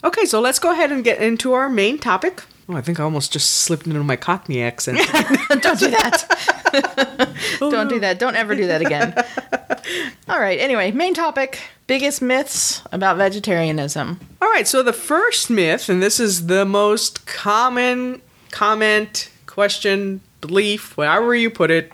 Okay, 0.04 0.24
so 0.24 0.40
let's 0.40 0.58
go 0.58 0.72
ahead 0.72 0.90
and 0.90 1.04
get 1.04 1.20
into 1.20 1.52
our 1.52 1.68
main 1.68 1.98
topic. 1.98 2.42
Oh, 2.72 2.76
I 2.76 2.80
think 2.80 2.98
I 3.00 3.04
almost 3.04 3.32
just 3.32 3.50
slipped 3.50 3.86
into 3.86 4.02
my 4.02 4.16
Cockney 4.16 4.62
accent. 4.62 4.98
don't 5.60 5.78
do 5.78 5.90
that. 5.90 6.48
Don't 7.58 7.88
do 7.88 8.00
that. 8.00 8.18
Don't 8.18 8.34
ever 8.34 8.54
do 8.54 8.66
that 8.66 8.80
again. 8.80 9.14
All 10.28 10.40
right. 10.40 10.58
Anyway, 10.58 10.90
main 10.90 11.12
topic 11.12 11.60
biggest 11.86 12.22
myths 12.22 12.82
about 12.92 13.18
vegetarianism. 13.18 14.18
All 14.40 14.48
right, 14.48 14.66
so 14.66 14.82
the 14.82 14.92
first 14.92 15.50
myth, 15.50 15.90
and 15.90 16.02
this 16.02 16.18
is 16.18 16.46
the 16.46 16.64
most 16.64 17.26
common 17.26 18.22
comment, 18.50 19.30
question, 19.46 20.22
belief, 20.40 20.96
whatever 20.96 21.34
you 21.34 21.50
put 21.50 21.70
it, 21.70 21.92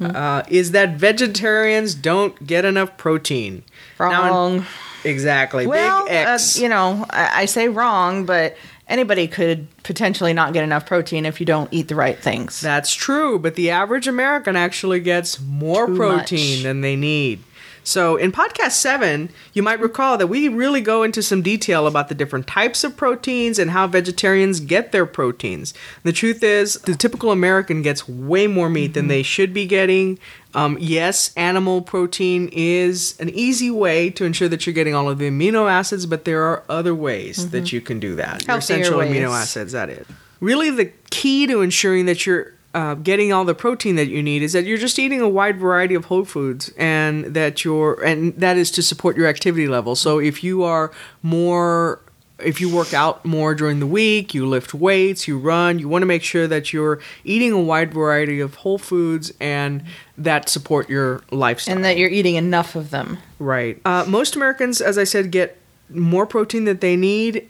uh, 0.00 0.42
is 0.48 0.70
that 0.70 0.96
vegetarians 0.96 1.94
don't 1.94 2.46
get 2.46 2.64
enough 2.64 2.96
protein. 2.96 3.62
Now, 3.98 4.30
Wrong. 4.30 4.66
exactly. 5.04 5.66
well, 5.66 6.06
Big 6.06 6.14
X. 6.14 6.58
Uh, 6.58 6.62
you 6.62 6.68
know, 6.68 7.06
I, 7.10 7.42
I 7.42 7.44
say 7.44 7.68
wrong, 7.68 8.24
but 8.24 8.56
anybody 8.90 9.26
could 9.28 9.68
potentially 9.82 10.32
not 10.34 10.52
get 10.52 10.64
enough 10.64 10.84
protein 10.84 11.24
if 11.24 11.40
you 11.40 11.46
don't 11.46 11.72
eat 11.72 11.88
the 11.88 11.94
right 11.94 12.18
things. 12.18 12.60
That's 12.60 12.92
true, 12.92 13.38
but 13.38 13.54
the 13.54 13.70
average 13.70 14.06
American 14.08 14.56
actually 14.56 15.00
gets 15.00 15.40
more 15.40 15.86
Too 15.86 15.96
protein 15.96 16.56
much. 16.58 16.62
than 16.64 16.80
they 16.82 16.96
need. 16.96 17.42
So, 17.82 18.16
in 18.16 18.32
podcast 18.32 18.72
seven, 18.72 19.30
you 19.52 19.62
might 19.62 19.80
recall 19.80 20.18
that 20.18 20.26
we 20.26 20.48
really 20.48 20.80
go 20.80 21.02
into 21.02 21.22
some 21.22 21.42
detail 21.42 21.86
about 21.86 22.08
the 22.08 22.14
different 22.14 22.46
types 22.46 22.84
of 22.84 22.96
proteins 22.96 23.58
and 23.58 23.70
how 23.70 23.86
vegetarians 23.86 24.60
get 24.60 24.92
their 24.92 25.06
proteins. 25.06 25.74
The 26.02 26.12
truth 26.12 26.42
is, 26.42 26.74
the 26.74 26.94
typical 26.94 27.32
American 27.32 27.82
gets 27.82 28.08
way 28.08 28.46
more 28.46 28.68
meat 28.68 28.94
than 28.94 29.08
they 29.08 29.22
should 29.22 29.54
be 29.54 29.66
getting. 29.66 30.18
Um, 30.54 30.76
yes, 30.80 31.32
animal 31.36 31.80
protein 31.80 32.48
is 32.52 33.18
an 33.20 33.30
easy 33.30 33.70
way 33.70 34.10
to 34.10 34.24
ensure 34.24 34.48
that 34.48 34.66
you're 34.66 34.74
getting 34.74 34.94
all 34.94 35.08
of 35.08 35.18
the 35.18 35.30
amino 35.30 35.70
acids, 35.70 36.06
but 36.06 36.24
there 36.24 36.42
are 36.42 36.64
other 36.68 36.94
ways 36.94 37.50
that 37.50 37.72
you 37.72 37.80
can 37.80 38.00
do 38.00 38.16
that. 38.16 38.46
Your 38.46 38.58
essential 38.58 38.98
amino 38.98 39.30
acids, 39.30 39.72
that 39.72 39.88
is. 39.88 40.06
Really, 40.40 40.70
the 40.70 40.86
key 41.10 41.46
to 41.46 41.60
ensuring 41.60 42.06
that 42.06 42.26
you're 42.26 42.54
uh, 42.74 42.94
getting 42.94 43.32
all 43.32 43.44
the 43.44 43.54
protein 43.54 43.96
that 43.96 44.08
you 44.08 44.22
need 44.22 44.42
is 44.42 44.52
that 44.52 44.64
you're 44.64 44.78
just 44.78 44.98
eating 44.98 45.20
a 45.20 45.28
wide 45.28 45.58
variety 45.58 45.94
of 45.94 46.06
whole 46.06 46.24
foods, 46.24 46.72
and 46.76 47.26
that 47.26 47.64
you're, 47.64 48.02
and 48.02 48.34
that 48.36 48.56
is 48.56 48.70
to 48.72 48.82
support 48.82 49.16
your 49.16 49.26
activity 49.26 49.66
level. 49.66 49.96
So 49.96 50.18
if 50.18 50.44
you 50.44 50.62
are 50.62 50.92
more 51.22 52.00
if 52.42 52.60
you 52.60 52.74
work 52.74 52.94
out 52.94 53.24
more 53.24 53.54
during 53.54 53.80
the 53.80 53.86
week, 53.86 54.34
you 54.34 54.46
lift 54.46 54.74
weights, 54.74 55.28
you 55.28 55.38
run, 55.38 55.78
you 55.78 55.88
want 55.88 56.02
to 56.02 56.06
make 56.06 56.22
sure 56.22 56.46
that 56.46 56.72
you're 56.72 57.00
eating 57.24 57.52
a 57.52 57.60
wide 57.60 57.92
variety 57.92 58.40
of 58.40 58.56
whole 58.56 58.78
foods 58.78 59.32
and 59.40 59.82
that 60.16 60.48
support 60.48 60.88
your 60.88 61.22
lifestyle. 61.30 61.76
And 61.76 61.84
that 61.84 61.96
you're 61.96 62.10
eating 62.10 62.36
enough 62.36 62.74
of 62.74 62.90
them. 62.90 63.18
Right. 63.38 63.80
Uh, 63.84 64.04
most 64.08 64.36
Americans, 64.36 64.80
as 64.80 64.98
I 64.98 65.04
said, 65.04 65.30
get 65.30 65.58
more 65.88 66.26
protein 66.26 66.64
that 66.64 66.80
they 66.80 66.96
need. 66.96 67.48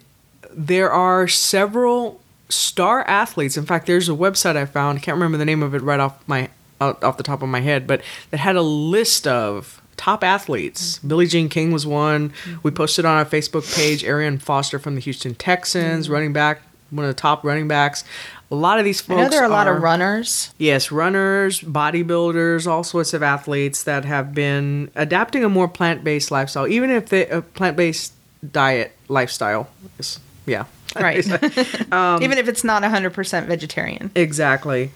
There 0.51 0.91
are 0.91 1.29
several 1.29 2.20
star 2.51 3.07
athletes. 3.07 3.57
In 3.57 3.67
fact, 3.67 3.87
there's 3.87 4.09
a 4.09 4.13
website 4.13 4.57
I 4.57 4.67
found. 4.67 4.99
I 4.99 5.01
can't 5.03 5.15
remember 5.17 5.39
the 5.39 5.45
name 5.45 5.63
of 5.63 5.75
it 5.75 5.83
right 5.83 6.01
off 6.01 6.27
my 6.29 6.49
off 6.81 7.19
the 7.19 7.23
top 7.23 7.43
of 7.43 7.49
my 7.49 7.61
head, 7.61 7.87
but 7.87 8.01
that 8.31 8.39
had 8.39 8.57
a 8.57 8.63
list 8.63 9.27
of 9.27 9.83
top 9.97 10.25
athletes. 10.25 10.97
Mm-hmm. 10.97 11.09
Billie 11.09 11.27
Jean 11.27 11.49
King 11.49 11.73
was 11.73 11.87
one. 11.87 12.33
We 12.47 12.53
mm-hmm. 12.53 12.69
posted 12.71 13.05
on 13.05 13.19
our 13.19 13.27
Facebook 13.27 13.75
page. 13.77 14.03
Arian 14.03 14.39
Foster 14.39 14.79
from 14.79 14.95
the 14.95 15.01
Houston 15.03 15.35
Texans, 15.35 16.07
mm-hmm. 16.07 16.15
running 16.15 16.33
back, 16.33 16.63
one 16.91 17.05
of 17.05 17.15
the 17.15 17.21
top 17.21 17.45
running 17.45 17.69
backs. 17.69 18.03
A 18.51 18.57
lot 18.57 18.79
of 18.79 18.85
these 18.85 19.01
folks. 19.01 19.21
I 19.21 19.23
know 19.25 19.29
there 19.29 19.43
are 19.43 19.47
a 19.47 19.51
lot 19.51 19.69
are- 19.69 19.77
of 19.77 19.83
runners. 19.83 20.53
Yes, 20.59 20.91
runners, 20.91 21.61
bodybuilders, 21.61 22.67
all 22.67 22.83
sorts 22.83 23.15
of 23.15 23.23
athletes 23.23 23.85
that 23.85 24.05
have 24.05 24.35
been 24.35 24.91
adapting 24.97 25.45
a 25.45 25.49
more 25.49 25.69
plant-based 25.69 26.31
lifestyle, 26.31 26.67
even 26.67 26.91
if 26.91 27.11
they 27.11 27.29
a 27.29 27.43
plant-based 27.43 28.13
diet 28.51 28.97
lifestyle. 29.09 29.69
is- 29.99 30.19
yeah, 30.47 30.65
Right. 31.01 31.25
Um, 31.93 32.23
Even 32.23 32.39
if 32.39 32.49
it's 32.49 32.65
not 32.65 32.83
100% 32.83 33.47
vegetarian. 33.47 34.11
exactly. 34.15 34.91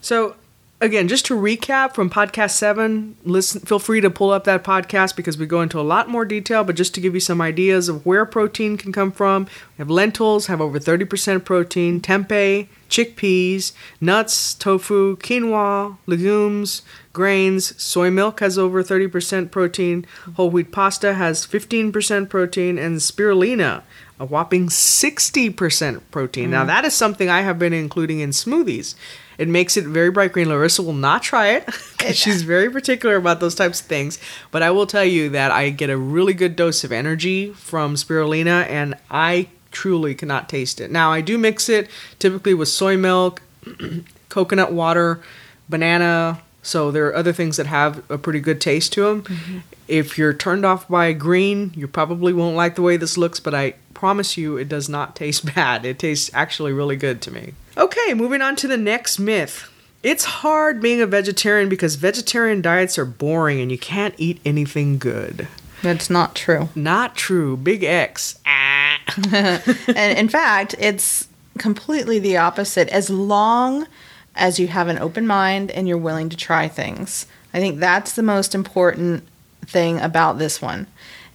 So 0.00 0.36
again, 0.80 1.08
just 1.08 1.24
to 1.26 1.34
recap 1.34 1.94
from 1.94 2.10
podcast 2.10 2.50
seven, 2.50 3.16
listen. 3.24 3.60
Feel 3.62 3.78
free 3.78 4.00
to 4.02 4.10
pull 4.10 4.30
up 4.30 4.44
that 4.44 4.62
podcast 4.64 5.16
because 5.16 5.38
we 5.38 5.46
go 5.46 5.62
into 5.62 5.80
a 5.80 5.82
lot 5.82 6.08
more 6.10 6.24
detail. 6.26 6.62
But 6.64 6.76
just 6.76 6.94
to 6.94 7.00
give 7.00 7.14
you 7.14 7.20
some 7.20 7.40
ideas 7.40 7.88
of 7.88 8.04
where 8.04 8.26
protein 8.26 8.76
can 8.76 8.92
come 8.92 9.10
from, 9.12 9.44
we 9.44 9.78
have 9.78 9.88
lentils 9.90 10.46
have 10.46 10.60
over 10.60 10.78
thirty 10.78 11.04
percent 11.06 11.44
protein, 11.46 12.00
tempeh, 12.02 12.66
chickpeas, 12.90 13.72
nuts, 14.00 14.52
tofu, 14.54 15.16
quinoa, 15.16 15.96
legumes, 16.06 16.82
grains. 17.14 17.80
Soy 17.82 18.10
milk 18.10 18.40
has 18.40 18.58
over 18.58 18.82
thirty 18.82 19.06
percent 19.08 19.50
protein. 19.50 20.04
Whole 20.36 20.50
wheat 20.50 20.70
pasta 20.70 21.14
has 21.14 21.46
fifteen 21.46 21.92
percent 21.92 22.28
protein, 22.28 22.76
and 22.78 22.96
spirulina. 22.98 23.82
A 24.20 24.24
whopping 24.24 24.68
60% 24.68 26.00
protein. 26.12 26.50
Now, 26.50 26.62
mm. 26.62 26.68
that 26.68 26.84
is 26.84 26.94
something 26.94 27.28
I 27.28 27.40
have 27.42 27.58
been 27.58 27.72
including 27.72 28.20
in 28.20 28.30
smoothies. 28.30 28.94
It 29.38 29.48
makes 29.48 29.76
it 29.76 29.84
very 29.84 30.10
bright 30.10 30.32
green. 30.32 30.48
Larissa 30.48 30.82
will 30.84 30.92
not 30.92 31.22
try 31.22 31.48
it 31.48 31.66
'cause 31.98 32.16
she's 32.16 32.42
very 32.42 32.70
particular 32.70 33.16
about 33.16 33.40
those 33.40 33.56
types 33.56 33.80
of 33.80 33.86
things. 33.86 34.18
But 34.52 34.62
I 34.62 34.70
will 34.70 34.86
tell 34.86 35.04
you 35.04 35.28
that 35.30 35.50
I 35.50 35.70
get 35.70 35.90
a 35.90 35.96
really 35.96 36.32
good 36.34 36.54
dose 36.54 36.84
of 36.84 36.92
energy 36.92 37.52
from 37.52 37.96
spirulina, 37.96 38.68
and 38.70 38.94
I 39.10 39.48
truly 39.72 40.14
cannot 40.14 40.48
taste 40.48 40.80
it. 40.80 40.90
Now, 40.92 41.10
I 41.10 41.20
do 41.20 41.36
mix 41.36 41.68
it 41.68 41.88
typically 42.20 42.54
with 42.54 42.68
soy 42.68 42.96
milk, 42.96 43.42
coconut 44.28 44.72
water, 44.72 45.20
banana. 45.68 46.40
So 46.62 46.90
there 46.90 47.06
are 47.08 47.16
other 47.16 47.32
things 47.32 47.56
that 47.56 47.66
have 47.66 48.08
a 48.08 48.16
pretty 48.16 48.40
good 48.40 48.60
taste 48.60 48.92
to 48.94 49.02
them. 49.02 49.22
Mm-hmm. 49.22 49.58
If 49.88 50.16
you're 50.18 50.32
turned 50.32 50.64
off 50.64 50.88
by 50.88 51.12
green, 51.12 51.72
you 51.76 51.86
probably 51.86 52.32
won't 52.32 52.56
like 52.56 52.74
the 52.74 52.82
way 52.82 52.96
this 52.96 53.18
looks, 53.18 53.40
but 53.40 53.54
I 53.54 53.74
promise 53.92 54.36
you 54.36 54.56
it 54.56 54.68
does 54.68 54.88
not 54.88 55.16
taste 55.16 55.54
bad. 55.54 55.84
It 55.84 55.98
tastes 55.98 56.30
actually 56.34 56.72
really 56.72 56.96
good 56.96 57.20
to 57.22 57.30
me. 57.30 57.54
Okay, 57.76 58.14
moving 58.14 58.42
on 58.42 58.56
to 58.56 58.68
the 58.68 58.76
next 58.76 59.18
myth. 59.18 59.70
It's 60.02 60.24
hard 60.24 60.82
being 60.82 61.00
a 61.00 61.06
vegetarian 61.06 61.70
because 61.70 61.94
vegetarian 61.94 62.60
diets 62.60 62.98
are 62.98 63.06
boring 63.06 63.60
and 63.60 63.70
you 63.70 63.78
can't 63.78 64.14
eat 64.18 64.40
anything 64.44 64.98
good. 64.98 65.48
That's 65.82 66.10
not 66.10 66.34
true. 66.34 66.68
Not 66.74 67.16
true. 67.16 67.56
Big 67.56 67.84
X. 67.84 68.38
Ah. 68.46 68.98
and 69.32 70.18
in 70.18 70.28
fact, 70.28 70.74
it's 70.78 71.28
completely 71.58 72.18
the 72.18 72.36
opposite. 72.36 72.88
As 72.88 73.10
long 73.10 73.86
as 74.34 74.58
you 74.58 74.66
have 74.68 74.88
an 74.88 74.98
open 74.98 75.26
mind 75.26 75.70
and 75.70 75.86
you're 75.88 75.98
willing 75.98 76.28
to 76.28 76.36
try 76.36 76.68
things, 76.68 77.26
I 77.52 77.60
think 77.60 77.80
that's 77.80 78.12
the 78.12 78.22
most 78.22 78.54
important 78.54 79.26
thing 79.64 80.00
about 80.00 80.38
this 80.38 80.60
one. 80.60 80.86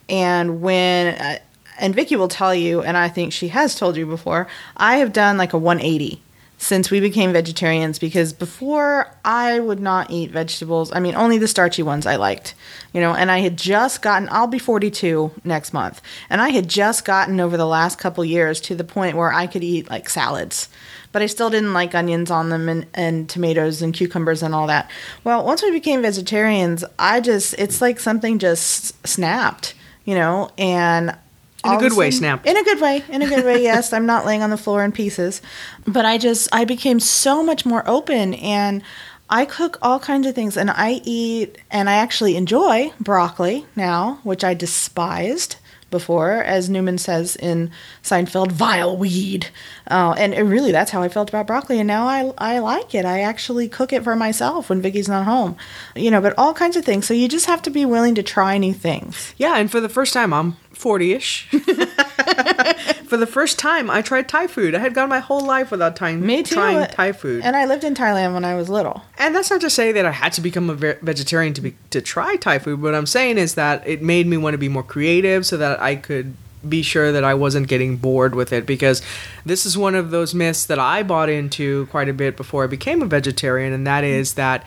And 0.07 0.62
when, 0.62 1.15
uh, 1.15 1.39
and 1.79 1.95
Vicky 1.95 2.15
will 2.15 2.27
tell 2.27 2.53
you, 2.53 2.81
and 2.81 2.98
I 2.98 3.09
think 3.09 3.31
she 3.31 3.50
has 3.50 3.75
told 3.75 3.95
you 3.95 4.05
before, 4.05 4.48
I 4.75 4.98
have 4.98 5.13
done 5.13 5.38
like 5.38 5.53
a 5.53 5.57
180 5.57 6.21
since 6.62 6.91
we 6.91 7.00
became 7.00 7.31
vegetarians 7.31 7.98
because 7.98 8.33
before 8.33 9.09
I 9.24 9.59
would 9.59 9.79
not 9.79 10.12
eat 10.12 10.31
vegetables. 10.31 10.91
I 10.91 11.00
mean, 11.00 11.15
only 11.15 11.38
the 11.38 11.48
starchy 11.48 11.81
ones 11.81 12.05
I 12.05 12.17
liked, 12.17 12.53
you 12.93 13.00
know, 13.00 13.15
and 13.15 13.31
I 13.31 13.39
had 13.39 13.57
just 13.57 14.01
gotten, 14.01 14.27
I'll 14.29 14.45
be 14.45 14.59
42 14.59 15.31
next 15.45 15.71
month, 15.71 16.01
and 16.29 16.41
I 16.41 16.50
had 16.50 16.67
just 16.67 17.05
gotten 17.05 17.39
over 17.39 17.55
the 17.55 17.65
last 17.65 17.98
couple 17.98 18.25
years 18.25 18.59
to 18.62 18.75
the 18.75 18.83
point 18.83 19.15
where 19.15 19.31
I 19.31 19.48
could 19.48 19.63
eat 19.63 19.89
like 19.89 20.09
salads. 20.09 20.67
But 21.11 21.21
I 21.21 21.25
still 21.25 21.49
didn't 21.49 21.73
like 21.73 21.95
onions 21.95 22.29
on 22.29 22.49
them 22.49 22.69
and, 22.69 22.85
and 22.93 23.27
tomatoes 23.29 23.81
and 23.81 23.93
cucumbers 23.93 24.43
and 24.43 24.53
all 24.53 24.67
that. 24.67 24.89
Well, 25.23 25.43
once 25.43 25.63
we 25.63 25.71
became 25.71 26.01
vegetarians, 26.03 26.85
I 26.99 27.19
just, 27.19 27.55
it's 27.57 27.81
like 27.81 27.99
something 27.99 28.37
just 28.37 29.07
snapped, 29.07 29.73
you 30.05 30.13
know, 30.15 30.49
and 30.57 31.17
In 31.65 31.73
a 31.73 31.77
good 31.79 31.97
way, 31.97 32.11
snapped. 32.11 32.45
In 32.45 32.55
a 32.57 32.63
good 32.63 32.79
way. 32.79 33.03
In 33.09 33.21
a 33.23 33.27
good 33.27 33.43
way, 33.43 33.61
yes. 33.63 33.91
I'm 33.91 34.05
not 34.05 34.25
laying 34.25 34.43
on 34.43 34.51
the 34.51 34.57
floor 34.57 34.83
in 34.83 34.91
pieces. 34.91 35.41
But 35.87 36.05
I 36.05 36.17
just, 36.17 36.47
I 36.53 36.63
became 36.63 36.99
so 36.99 37.43
much 37.43 37.65
more 37.65 37.83
open 37.87 38.35
and 38.35 38.83
I 39.31 39.45
cook 39.45 39.77
all 39.81 39.99
kinds 39.99 40.25
of 40.25 40.33
things 40.33 40.57
and 40.57 40.71
I 40.71 41.01
eat 41.03 41.57
and 41.69 41.89
I 41.89 41.95
actually 41.97 42.35
enjoy 42.35 42.91
broccoli 42.99 43.65
now, 43.75 44.19
which 44.23 44.43
I 44.43 44.53
despised 44.55 45.57
before, 45.89 46.31
as 46.43 46.69
Newman 46.69 46.98
says 46.98 47.36
in 47.36 47.72
Seinfeld, 48.03 48.51
vile 48.51 48.96
weed. 48.96 49.48
Uh, 49.89 50.15
and 50.17 50.34
it 50.34 50.43
really, 50.43 50.72
that's 50.72 50.91
how 50.91 51.01
I 51.01 51.10
felt 51.10 51.29
about 51.29 51.48
broccoli. 51.48 51.79
And 51.79 51.88
now 51.88 52.08
I, 52.08 52.31
I 52.38 52.60
like 52.60 52.93
it. 52.96 53.05
I 53.05 53.22
actually 53.22 53.67
cook 53.67 53.93
it 53.93 54.03
for 54.03 54.15
myself 54.15 54.69
when 54.69 54.81
Vicky's 54.81 55.10
not 55.10 55.25
home. 55.25 55.58
You 55.96 56.12
know, 56.12 56.22
but 56.22 56.34
all 56.38 56.53
kinds 56.53 56.75
of 56.75 56.86
things. 56.86 57.05
So 57.05 57.13
you 57.13 57.27
just 57.27 57.46
have 57.48 57.62
to 57.63 57.69
be 57.69 57.86
willing 57.86 58.15
to 58.15 58.24
try 58.24 58.58
new 58.58 58.74
things. 58.74 59.34
Yeah, 59.38 59.58
and 59.58 59.69
for 59.72 59.79
the 59.79 59.89
first 59.89 60.13
time, 60.13 60.34
I'm 60.34 60.53
40 60.72 61.13
ish. 61.13 61.50
for 63.09 63.17
the 63.17 63.25
first 63.27 63.57
time, 63.57 63.89
I 63.89 64.01
tried 64.01 64.29
Thai 64.29 64.47
food. 64.47 64.75
I 64.75 64.79
had 64.79 64.93
gone 64.93 65.09
my 65.09 65.19
whole 65.19 65.41
life 65.43 65.71
without 65.71 65.95
trying, 65.95 66.25
Me 66.25 66.43
too. 66.43 66.55
trying 66.55 66.87
Thai 66.87 67.11
food. 67.11 67.43
And 67.43 67.55
I 67.55 67.65
lived 67.65 67.83
in 67.83 67.95
Thailand 67.95 68.33
when 68.33 68.45
I 68.45 68.55
was 68.55 68.69
little. 68.69 69.01
And 69.17 69.35
that's 69.35 69.49
not 69.49 69.61
to 69.61 69.69
say 69.69 69.91
that 69.91 70.05
I 70.05 70.11
had 70.11 70.31
to 70.33 70.41
become 70.41 70.69
a 70.69 70.75
ve- 70.75 70.93
vegetarian 71.01 71.53
to 71.55 71.61
be 71.61 71.75
to 71.89 72.01
try 72.01 72.35
Thai 72.35 72.59
food. 72.59 72.81
What 72.81 72.93
I'm 72.93 73.07
saying 73.07 73.37
is 73.39 73.55
that 73.55 73.85
it 73.87 74.01
made 74.01 74.27
me 74.27 74.37
want 74.37 74.53
to 74.53 74.57
be 74.59 74.69
more 74.69 74.83
creative, 74.83 75.45
so 75.45 75.57
that 75.57 75.81
I 75.81 75.95
could 75.95 76.35
be 76.67 76.81
sure 76.81 77.11
that 77.11 77.23
I 77.23 77.33
wasn't 77.33 77.67
getting 77.67 77.97
bored 77.97 78.35
with 78.35 78.53
it. 78.53 78.65
Because 78.65 79.01
this 79.45 79.65
is 79.65 79.77
one 79.77 79.95
of 79.95 80.11
those 80.11 80.35
myths 80.35 80.65
that 80.67 80.77
I 80.79 81.03
bought 81.03 81.29
into 81.29 81.87
quite 81.87 82.09
a 82.09 82.13
bit 82.13 82.37
before 82.37 82.63
I 82.63 82.67
became 82.67 83.01
a 83.01 83.05
vegetarian, 83.07 83.73
and 83.73 83.87
that 83.87 84.03
is 84.03 84.35
that 84.35 84.65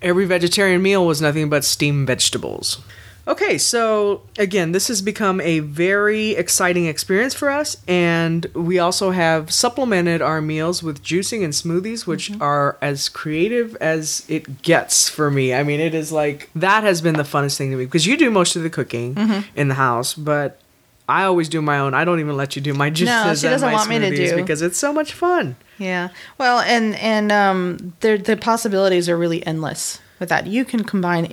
every 0.00 0.24
vegetarian 0.24 0.82
meal 0.82 1.06
was 1.06 1.20
nothing 1.20 1.48
but 1.50 1.64
steamed 1.64 2.06
vegetables. 2.06 2.80
Okay, 3.28 3.58
so 3.58 4.22
again, 4.38 4.70
this 4.70 4.86
has 4.86 5.02
become 5.02 5.40
a 5.40 5.58
very 5.58 6.30
exciting 6.30 6.86
experience 6.86 7.34
for 7.34 7.50
us, 7.50 7.76
and 7.88 8.46
we 8.54 8.78
also 8.78 9.10
have 9.10 9.50
supplemented 9.50 10.22
our 10.22 10.40
meals 10.40 10.80
with 10.82 11.02
juicing 11.02 11.42
and 11.42 11.52
smoothies, 11.52 12.06
which 12.06 12.30
mm-hmm. 12.30 12.40
are 12.40 12.76
as 12.80 13.08
creative 13.08 13.74
as 13.76 14.24
it 14.28 14.62
gets 14.62 15.08
for 15.08 15.28
me. 15.28 15.52
I 15.52 15.64
mean, 15.64 15.80
it 15.80 15.92
is 15.92 16.12
like 16.12 16.50
that 16.54 16.84
has 16.84 17.00
been 17.00 17.16
the 17.16 17.24
funnest 17.24 17.56
thing 17.56 17.72
to 17.72 17.76
me 17.76 17.84
because 17.84 18.06
you 18.06 18.16
do 18.16 18.30
most 18.30 18.54
of 18.54 18.62
the 18.62 18.70
cooking 18.70 19.16
mm-hmm. 19.16 19.40
in 19.58 19.66
the 19.68 19.74
house, 19.74 20.14
but 20.14 20.60
I 21.08 21.24
always 21.24 21.48
do 21.48 21.60
my 21.60 21.78
own. 21.78 21.94
I 21.94 22.04
don't 22.04 22.20
even 22.20 22.36
let 22.36 22.54
you 22.54 22.62
do 22.62 22.74
my 22.74 22.90
juices 22.90 23.40
she 23.40 23.46
and 23.46 23.52
uh, 23.52 23.56
doesn't 23.56 23.68
my 23.68 23.74
want 23.74 23.88
me 23.88 23.98
to 23.98 24.14
do. 24.14 24.36
because 24.36 24.62
it's 24.62 24.78
so 24.78 24.92
much 24.92 25.12
fun. 25.12 25.56
Yeah. 25.78 26.08
Well, 26.38 26.60
and 26.60 26.94
and 26.96 27.30
um, 27.32 27.94
there 28.00 28.18
the 28.18 28.36
possibilities 28.36 29.08
are 29.08 29.16
really 29.16 29.44
endless 29.46 30.00
with 30.18 30.28
that. 30.28 30.46
You 30.46 30.64
can 30.64 30.84
combine 30.84 31.26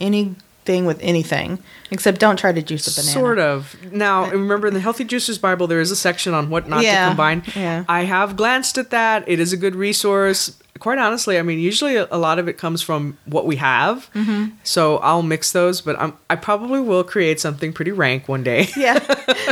anything 0.68 0.86
with 0.86 1.00
anything, 1.02 1.60
except 1.92 2.20
don't 2.20 2.38
try 2.38 2.52
to 2.52 2.62
juice 2.62 2.88
a 2.88 3.02
banana. 3.02 3.14
Sort 3.14 3.40
of. 3.40 3.76
Now, 3.92 4.30
remember 4.30 4.68
in 4.68 4.74
the 4.74 4.80
Healthy 4.80 5.06
Juicers 5.06 5.40
Bible, 5.40 5.68
there 5.68 5.82
is 5.82 5.92
a 5.92 5.96
section 5.96 6.34
on 6.34 6.50
what 6.50 6.68
not 6.68 6.84
Yeah, 6.84 7.04
to 7.06 7.10
combine. 7.12 7.44
yeah. 7.56 7.84
I 7.90 8.04
have 8.06 8.36
glanced 8.36 8.78
at 8.78 8.90
that. 8.92 9.24
It 9.28 9.40
is 9.40 9.52
a 9.54 9.58
good 9.58 9.76
resource. 9.76 10.58
quite 10.80 10.98
honestly, 10.98 11.38
I 11.38 11.44
mean, 11.44 11.60
usually 11.60 11.96
a, 11.96 12.18
lot 12.18 12.40
of 12.40 12.48
it 12.50 12.58
comes 12.58 12.82
from 12.82 13.18
what 13.26 13.46
we 13.46 13.56
have. 13.58 14.10
Mm-hmm. 14.14 14.56
So 14.64 14.98
I'll 14.98 15.22
mix 15.24 15.52
those, 15.54 15.80
but 15.82 15.98
I'm, 16.00 16.14
I 16.30 16.36
probably 16.36 16.80
will 16.82 17.04
create 17.06 17.40
something 17.40 17.72
pretty 17.74 17.92
rank 17.92 18.28
one 18.28 18.44
day. 18.44 18.68
Yeah, 18.76 19.00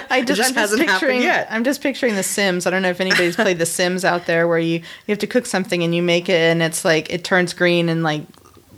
I 0.09 0.23
just, 0.23 0.37
just 0.37 0.49
I'm 0.49 0.55
just 0.55 0.55
hasn't 0.55 0.81
happened 0.81 0.99
picturing. 0.99 1.21
yet. 1.21 1.47
I'm 1.49 1.63
just 1.63 1.81
picturing 1.81 2.15
The 2.15 2.23
Sims. 2.23 2.65
I 2.65 2.69
don't 2.69 2.81
know 2.81 2.89
if 2.89 2.99
anybody's 2.99 3.35
played 3.35 3.59
The 3.59 3.65
Sims 3.65 4.03
out 4.03 4.25
there, 4.25 4.47
where 4.47 4.59
you 4.59 4.79
you 4.79 4.83
have 5.09 5.19
to 5.19 5.27
cook 5.27 5.45
something 5.45 5.83
and 5.83 5.93
you 5.95 6.01
make 6.01 6.27
it, 6.27 6.35
and 6.51 6.61
it's 6.61 6.83
like 6.83 7.09
it 7.13 7.23
turns 7.23 7.53
green 7.53 7.87
and 7.87 8.03
like 8.03 8.23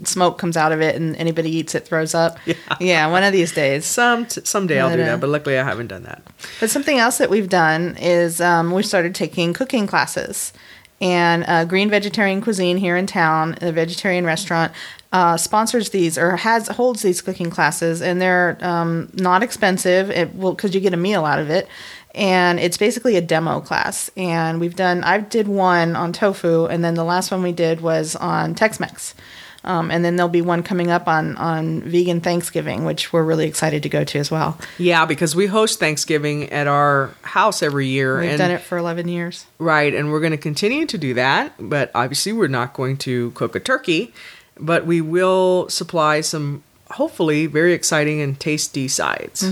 smoke 0.07 0.37
comes 0.37 0.57
out 0.57 0.71
of 0.71 0.81
it, 0.81 0.95
and 0.95 1.15
anybody 1.15 1.49
eats 1.49 1.75
it 1.75 1.85
throws 1.85 2.13
up. 2.13 2.37
Yeah, 2.79 3.09
one 3.11 3.23
of 3.23 3.33
these 3.33 3.51
days. 3.51 3.85
Some 3.85 4.27
someday 4.29 4.79
I'll 4.79 4.89
do 4.89 4.97
But, 4.97 5.03
uh, 5.03 5.05
that, 5.05 5.19
but 5.21 5.29
luckily 5.29 5.57
I 5.57 5.63
haven't 5.63 5.87
done 5.87 6.03
that. 6.03 6.21
But 6.59 6.69
something 6.69 6.97
else 6.97 7.17
that 7.17 7.29
we've 7.29 7.49
done 7.49 7.97
is 7.97 8.41
um, 8.41 8.71
we 8.71 8.83
started 8.83 9.15
taking 9.15 9.53
cooking 9.53 9.87
classes. 9.87 10.53
And 11.01 11.43
uh, 11.47 11.65
Green 11.65 11.89
Vegetarian 11.89 12.39
Cuisine 12.39 12.77
here 12.77 12.95
in 12.95 13.07
town, 13.07 13.57
a 13.61 13.73
vegetarian 13.73 14.25
restaurant, 14.25 14.71
uh, 15.11 15.35
sponsors 15.35 15.89
these 15.89 16.17
or 16.17 16.37
has 16.37 16.69
holds 16.69 17.01
these 17.01 17.21
cooking 17.21 17.49
classes, 17.49 18.01
and 18.01 18.21
they're 18.21 18.57
um, 18.61 19.09
not 19.13 19.43
expensive. 19.43 20.09
It 20.09 20.33
will 20.33 20.53
because 20.53 20.73
you 20.73 20.79
get 20.79 20.93
a 20.93 20.97
meal 20.97 21.25
out 21.25 21.39
of 21.39 21.49
it, 21.49 21.67
and 22.15 22.57
it's 22.59 22.77
basically 22.77 23.17
a 23.17 23.21
demo 23.21 23.59
class. 23.59 24.09
And 24.15 24.61
we've 24.61 24.75
done 24.75 25.03
I 25.03 25.19
did 25.19 25.47
one 25.47 25.95
on 25.97 26.13
tofu, 26.13 26.65
and 26.65 26.83
then 26.85 26.95
the 26.95 27.03
last 27.03 27.31
one 27.31 27.43
we 27.43 27.51
did 27.51 27.81
was 27.81 28.15
on 28.15 28.55
Tex-Mex. 28.55 29.13
Um, 29.65 29.91
and 29.91 30.03
then 30.03 30.17
there'll 30.17 30.29
be 30.29 30.41
one 30.41 30.63
coming 30.63 30.91
up 30.91 31.07
on 31.07 31.37
on 31.37 31.81
vegan 31.81 32.21
Thanksgiving, 32.21 32.83
which 32.85 33.13
we're 33.13 33.23
really 33.23 33.47
excited 33.47 33.83
to 33.83 33.89
go 33.89 34.03
to 34.03 34.19
as 34.19 34.29
well. 34.29 34.57
Yeah, 34.77 35.05
because 35.05 35.35
we 35.35 35.47
host 35.47 35.79
Thanksgiving 35.79 36.51
at 36.51 36.67
our 36.67 37.11
house 37.21 37.63
every 37.63 37.87
year. 37.87 38.19
We've 38.19 38.31
and 38.31 38.37
done 38.37 38.51
it 38.51 38.61
for 38.61 38.77
11 38.77 39.07
years. 39.07 39.45
Right, 39.59 39.93
and 39.93 40.11
we're 40.11 40.19
going 40.19 40.31
to 40.31 40.37
continue 40.37 40.85
to 40.87 40.97
do 40.97 41.13
that, 41.13 41.53
but 41.59 41.91
obviously 41.95 42.33
we're 42.33 42.47
not 42.47 42.73
going 42.73 42.97
to 42.97 43.31
cook 43.31 43.55
a 43.55 43.59
turkey, 43.59 44.13
but 44.59 44.85
we 44.85 44.99
will 44.99 45.69
supply 45.69 46.21
some 46.21 46.63
hopefully 46.91 47.45
very 47.47 47.73
exciting 47.73 48.21
and 48.21 48.39
tasty 48.39 48.87
sides. 48.87 49.45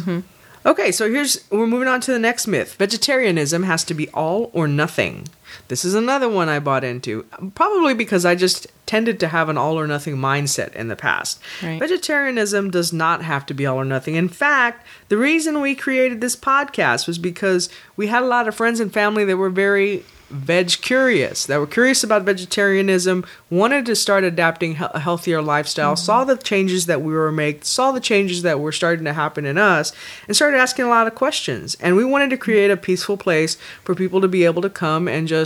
Okay, 0.64 0.92
so 0.92 1.10
here's 1.10 1.50
we're 1.50 1.66
moving 1.66 1.88
on 1.88 2.02
to 2.02 2.12
the 2.12 2.20
next 2.20 2.46
myth. 2.46 2.76
Vegetarianism 2.76 3.64
has 3.64 3.84
to 3.86 3.94
be 3.94 4.10
all 4.10 4.52
or 4.54 4.68
nothing. 4.68 5.28
This 5.68 5.86
is 5.86 5.94
another 5.94 6.30
one 6.30 6.50
I 6.50 6.60
bought 6.60 6.84
into, 6.84 7.26
probably 7.56 7.94
because 7.94 8.26
I 8.26 8.36
just 8.36 8.68
tended 8.86 9.20
to 9.22 9.28
have 9.30 9.48
an 9.48 9.58
all 9.58 9.80
or 9.80 9.88
nothing 9.88 10.18
mindset 10.18 10.74
in 10.74 10.88
the 10.88 10.96
past. 10.96 11.40
Right. 11.64 11.80
Vegetarianism 11.80 12.72
does 12.72 12.92
not 12.92 13.24
have 13.24 13.46
to 13.46 13.54
be 13.54 13.66
all 13.66 13.78
or 13.78 13.86
nothing. 13.86 14.16
In 14.16 14.28
fact, 14.28 14.86
the 15.08 15.18
reason 15.18 15.62
we 15.62 15.76
created 15.76 16.20
this 16.20 16.36
podcast 16.36 17.08
was 17.08 17.18
because 17.18 17.70
we 17.96 18.08
had 18.08 18.24
a 18.24 18.28
lot 18.28 18.48
of 18.48 18.56
friends 18.56 18.80
and 18.80 18.92
family 18.92 19.24
that 19.26 19.38
were 19.38 19.50
very 19.50 20.04
veg 20.32 20.82
curious, 20.82 21.46
that 21.46 21.60
were 21.60 21.68
curious 21.68 22.04
about 22.04 22.24
vegetarianism, 22.24 23.26
wanted 23.50 23.86
to 23.86 23.96
start 23.96 24.24
adapting 24.24 24.78
a 24.78 25.00
healthier 25.00 25.42
lifestyle, 25.42 25.94
mm-hmm. 25.94 26.06
saw 26.06 26.24
the 26.24 26.38
changes 26.38 26.86
that 26.86 27.02
we 27.02 27.14
were 27.14 27.32
making, 27.32 27.64
saw 27.64 27.92
the 27.92 28.00
changes 28.00 28.42
that 28.42 28.60
were 28.60 28.72
starting 28.72 29.06
to 29.06 29.14
happen 29.14 29.46
in 29.46 29.58
us, 29.58 29.92
and 30.28 30.36
started 30.36 30.58
asking 30.58 30.86
a 30.86 30.90
lot 30.90 31.08
of 31.08 31.16
questions. 31.16 31.76
And 31.76 31.96
we 31.96 32.06
wanted 32.06 32.30
to 32.32 32.38
create 32.38 32.72
a 32.72 32.78
peaceful 32.78 33.18
place 33.18 33.56
for 33.84 33.94
people 33.94 34.22
to 34.22 34.28
be 34.28 34.46
able 34.46 34.62
to 34.62 34.70
come 34.70 35.08
and 35.08 35.28
just 35.28 35.41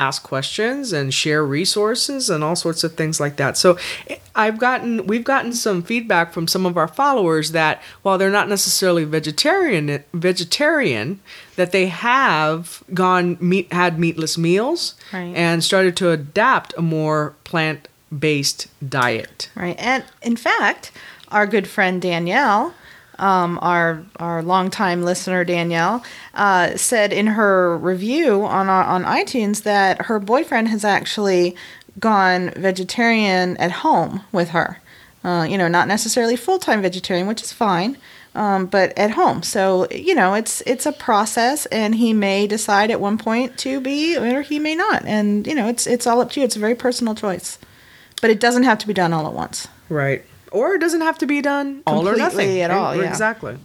ask 0.00 0.22
questions 0.22 0.92
and 0.92 1.12
share 1.12 1.44
resources 1.44 2.30
and 2.30 2.44
all 2.44 2.54
sorts 2.54 2.84
of 2.84 2.94
things 2.94 3.18
like 3.18 3.34
that. 3.34 3.56
So 3.58 3.76
I've 4.36 4.56
gotten 4.56 5.08
we've 5.08 5.24
gotten 5.24 5.52
some 5.52 5.82
feedback 5.82 6.32
from 6.32 6.46
some 6.46 6.64
of 6.66 6.76
our 6.76 6.86
followers 6.86 7.50
that 7.50 7.82
while 8.02 8.16
they're 8.16 8.30
not 8.30 8.48
necessarily 8.48 9.02
vegetarian 9.02 10.04
vegetarian 10.12 11.18
that 11.56 11.72
they 11.72 11.86
have 11.88 12.84
gone 12.94 13.36
meat 13.40 13.72
had 13.72 13.98
meatless 13.98 14.38
meals 14.38 14.94
Right. 15.12 15.34
and 15.34 15.64
started 15.64 15.96
to 15.96 16.10
adapt 16.10 16.74
a 16.78 16.82
more 16.82 17.34
plant-based 17.42 18.68
diet. 18.88 19.50
Right. 19.56 19.76
And 19.78 20.04
in 20.22 20.36
fact, 20.36 20.92
our 21.30 21.46
good 21.46 21.66
friend 21.66 22.00
Danielle, 22.00 22.72
um, 23.18 23.58
our 23.62 24.04
our 24.16 24.42
longtime 24.42 25.02
listener 25.02 25.44
Danielle, 25.44 26.02
uh, 26.34 26.76
said 26.76 27.12
in 27.12 27.28
her 27.28 27.76
review 27.78 28.44
on 28.44 28.68
our, 28.68 28.84
on 28.84 29.04
iTunes 29.04 29.62
that 29.64 30.02
her 30.06 30.18
boyfriend 30.18 30.68
has 30.68 30.84
actually 30.84 31.56
gone 31.98 32.50
vegetarian 32.56 33.56
at 33.56 33.70
home 33.70 34.22
with 34.32 34.50
her. 34.50 34.80
Uh, 35.24 35.46
you 35.48 35.58
know, 35.58 35.68
not 35.68 35.88
necessarily 35.88 36.36
full 36.36 36.58
time 36.58 36.80
vegetarian, 36.80 37.26
which 37.26 37.42
is 37.42 37.52
fine, 37.52 37.98
um, 38.34 38.66
but 38.66 38.96
at 38.96 39.10
home. 39.10 39.42
So 39.42 39.88
you 39.90 40.14
know, 40.14 40.34
it's 40.34 40.60
it's 40.62 40.86
a 40.86 40.92
process, 40.92 41.66
and 41.66 41.96
he 41.96 42.12
may 42.12 42.46
decide 42.46 42.90
at 42.90 43.00
one 43.00 43.18
point 43.18 43.58
to 43.58 43.80
be, 43.80 44.16
or 44.16 44.42
he 44.42 44.58
may 44.58 44.76
not. 44.76 45.04
And 45.04 45.46
you 45.46 45.54
know, 45.54 45.68
it's 45.68 45.86
it's 45.86 46.06
all 46.06 46.20
up 46.20 46.30
to 46.32 46.40
you. 46.40 46.46
It's 46.46 46.56
a 46.56 46.60
very 46.60 46.76
personal 46.76 47.14
choice, 47.14 47.58
but 48.22 48.30
it 48.30 48.38
doesn't 48.38 48.62
have 48.62 48.78
to 48.78 48.86
be 48.86 48.94
done 48.94 49.12
all 49.12 49.26
at 49.26 49.32
once. 49.32 49.66
Right. 49.88 50.24
Or 50.52 50.74
it 50.74 50.80
doesn't 50.80 51.00
have 51.02 51.18
to 51.18 51.26
be 51.26 51.40
done 51.40 51.82
all 51.86 52.08
or 52.08 52.16
nothing 52.16 52.60
at 52.60 52.70
all, 52.70 52.94
yeah. 52.94 53.02
Mm-hmm. 53.02 53.10
Exactly. 53.10 53.58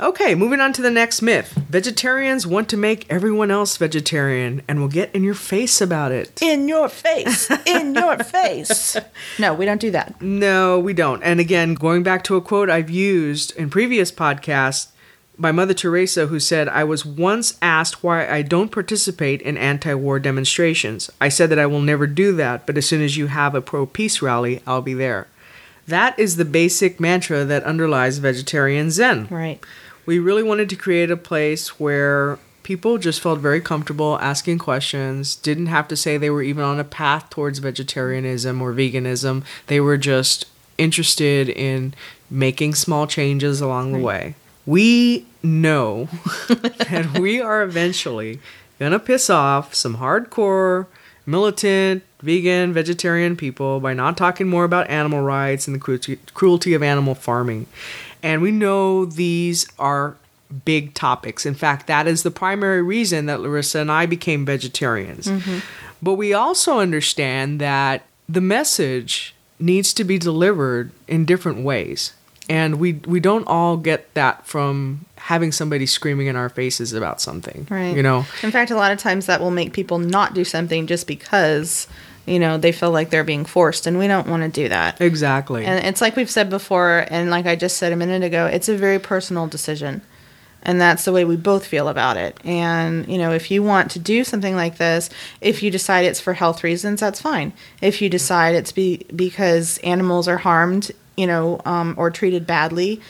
Okay, 0.00 0.34
moving 0.36 0.60
on 0.60 0.72
to 0.74 0.82
the 0.82 0.90
next 0.90 1.22
myth. 1.22 1.52
Vegetarians 1.68 2.46
want 2.46 2.68
to 2.68 2.76
make 2.76 3.10
everyone 3.10 3.50
else 3.50 3.76
vegetarian 3.76 4.62
and 4.68 4.80
will 4.80 4.88
get 4.88 5.12
in 5.12 5.24
your 5.24 5.34
face 5.34 5.80
about 5.80 6.12
it. 6.12 6.40
In 6.40 6.68
your 6.68 6.88
face, 6.88 7.50
in 7.66 7.94
your 7.94 8.16
face. 8.24 8.96
No, 9.40 9.54
we 9.54 9.64
don't 9.64 9.80
do 9.80 9.90
that. 9.90 10.20
No, 10.22 10.78
we 10.78 10.92
don't. 10.92 11.22
And 11.22 11.40
again, 11.40 11.74
going 11.74 12.04
back 12.04 12.22
to 12.24 12.36
a 12.36 12.40
quote 12.40 12.70
I've 12.70 12.90
used 12.90 13.56
in 13.56 13.70
previous 13.70 14.12
podcasts 14.12 14.88
by 15.36 15.52
Mother 15.52 15.74
Teresa, 15.74 16.26
who 16.26 16.40
said, 16.40 16.68
I 16.68 16.84
was 16.84 17.04
once 17.06 17.56
asked 17.62 18.02
why 18.02 18.28
I 18.28 18.42
don't 18.42 18.70
participate 18.72 19.40
in 19.42 19.56
anti 19.56 19.94
war 19.94 20.18
demonstrations. 20.18 21.10
I 21.20 21.28
said 21.28 21.50
that 21.50 21.58
I 21.58 21.66
will 21.66 21.80
never 21.80 22.06
do 22.06 22.34
that, 22.36 22.66
but 22.66 22.76
as 22.76 22.86
soon 22.86 23.02
as 23.02 23.16
you 23.16 23.28
have 23.28 23.54
a 23.54 23.60
pro 23.60 23.86
peace 23.86 24.20
rally, 24.22 24.62
I'll 24.66 24.82
be 24.82 24.94
there. 24.94 25.26
That 25.88 26.18
is 26.18 26.36
the 26.36 26.44
basic 26.44 27.00
mantra 27.00 27.44
that 27.44 27.64
underlies 27.64 28.18
vegetarian 28.18 28.90
Zen. 28.90 29.26
Right. 29.30 29.62
We 30.06 30.18
really 30.18 30.42
wanted 30.42 30.68
to 30.70 30.76
create 30.76 31.10
a 31.10 31.16
place 31.16 31.80
where 31.80 32.38
people 32.62 32.98
just 32.98 33.20
felt 33.20 33.38
very 33.38 33.62
comfortable 33.62 34.18
asking 34.20 34.58
questions, 34.58 35.34
didn't 35.34 35.66
have 35.66 35.88
to 35.88 35.96
say 35.96 36.18
they 36.18 36.28
were 36.28 36.42
even 36.42 36.62
on 36.62 36.78
a 36.78 36.84
path 36.84 37.30
towards 37.30 37.58
vegetarianism 37.60 38.60
or 38.60 38.74
veganism. 38.74 39.42
They 39.68 39.80
were 39.80 39.96
just 39.96 40.44
interested 40.76 41.48
in 41.48 41.94
making 42.30 42.74
small 42.74 43.06
changes 43.06 43.62
along 43.62 43.92
the 43.92 43.98
way. 43.98 44.34
We 44.66 45.26
know 45.42 46.08
that 46.48 47.18
we 47.18 47.40
are 47.40 47.62
eventually 47.62 48.40
going 48.78 48.92
to 48.92 48.98
piss 48.98 49.30
off 49.30 49.74
some 49.74 49.96
hardcore, 49.96 50.86
militant, 51.24 52.02
vegan, 52.20 52.72
vegetarian 52.72 53.36
people 53.36 53.80
by 53.80 53.94
not 53.94 54.16
talking 54.16 54.48
more 54.48 54.64
about 54.64 54.88
animal 54.90 55.20
rights 55.20 55.66
and 55.66 55.74
the 55.74 56.18
cruelty, 56.34 56.74
of 56.74 56.82
animal 56.82 57.14
farming. 57.14 57.66
And 58.22 58.42
we 58.42 58.50
know 58.50 59.04
these 59.04 59.66
are 59.78 60.16
big 60.64 60.94
topics. 60.94 61.46
In 61.46 61.54
fact, 61.54 61.86
that 61.86 62.06
is 62.06 62.22
the 62.22 62.30
primary 62.30 62.82
reason 62.82 63.26
that 63.26 63.40
Larissa 63.40 63.80
and 63.80 63.92
I 63.92 64.06
became 64.06 64.44
vegetarians. 64.44 65.26
Mm-hmm. 65.26 65.58
But 66.02 66.14
we 66.14 66.32
also 66.32 66.78
understand 66.78 67.60
that 67.60 68.04
the 68.28 68.40
message 68.40 69.34
needs 69.58 69.92
to 69.94 70.04
be 70.04 70.18
delivered 70.18 70.90
in 71.06 71.24
different 71.24 71.64
ways. 71.64 72.12
And 72.48 72.78
we 72.78 72.94
we 72.94 73.20
don't 73.20 73.46
all 73.46 73.76
get 73.76 74.12
that 74.14 74.46
from 74.46 75.04
having 75.16 75.52
somebody 75.52 75.84
screaming 75.84 76.28
in 76.28 76.36
our 76.36 76.48
faces 76.48 76.94
about 76.94 77.20
something. 77.20 77.66
Right. 77.68 77.94
You 77.94 78.02
know. 78.02 78.24
In 78.42 78.50
fact, 78.50 78.70
a 78.70 78.76
lot 78.76 78.90
of 78.90 78.98
times 78.98 79.26
that 79.26 79.40
will 79.40 79.50
make 79.50 79.74
people 79.74 79.98
not 79.98 80.32
do 80.32 80.44
something 80.44 80.86
just 80.86 81.06
because, 81.06 81.86
you 82.28 82.38
know, 82.38 82.58
they 82.58 82.72
feel 82.72 82.90
like 82.90 83.10
they're 83.10 83.24
being 83.24 83.44
forced, 83.44 83.86
and 83.86 83.98
we 83.98 84.06
don't 84.06 84.28
want 84.28 84.42
to 84.42 84.48
do 84.48 84.68
that. 84.68 85.00
Exactly. 85.00 85.64
And 85.64 85.84
it's 85.86 86.00
like 86.00 86.16
we've 86.16 86.30
said 86.30 86.50
before, 86.50 87.06
and 87.08 87.30
like 87.30 87.46
I 87.46 87.56
just 87.56 87.76
said 87.76 87.92
a 87.92 87.96
minute 87.96 88.22
ago, 88.22 88.46
it's 88.46 88.68
a 88.68 88.76
very 88.76 88.98
personal 88.98 89.46
decision. 89.46 90.02
And 90.62 90.80
that's 90.80 91.04
the 91.04 91.12
way 91.12 91.24
we 91.24 91.36
both 91.36 91.64
feel 91.64 91.88
about 91.88 92.16
it. 92.16 92.36
And, 92.44 93.06
you 93.06 93.16
know, 93.16 93.32
if 93.32 93.48
you 93.50 93.62
want 93.62 93.92
to 93.92 94.00
do 94.00 94.24
something 94.24 94.56
like 94.56 94.76
this, 94.76 95.08
if 95.40 95.62
you 95.62 95.70
decide 95.70 96.04
it's 96.04 96.20
for 96.20 96.34
health 96.34 96.64
reasons, 96.64 97.00
that's 97.00 97.20
fine. 97.20 97.52
If 97.80 98.02
you 98.02 98.08
decide 98.08 98.56
it's 98.56 98.72
be, 98.72 99.06
because 99.14 99.78
animals 99.78 100.26
are 100.26 100.38
harmed, 100.38 100.90
you 101.16 101.28
know, 101.28 101.60
um, 101.64 101.94
or 101.96 102.10
treated 102.10 102.44
badly 102.44 103.00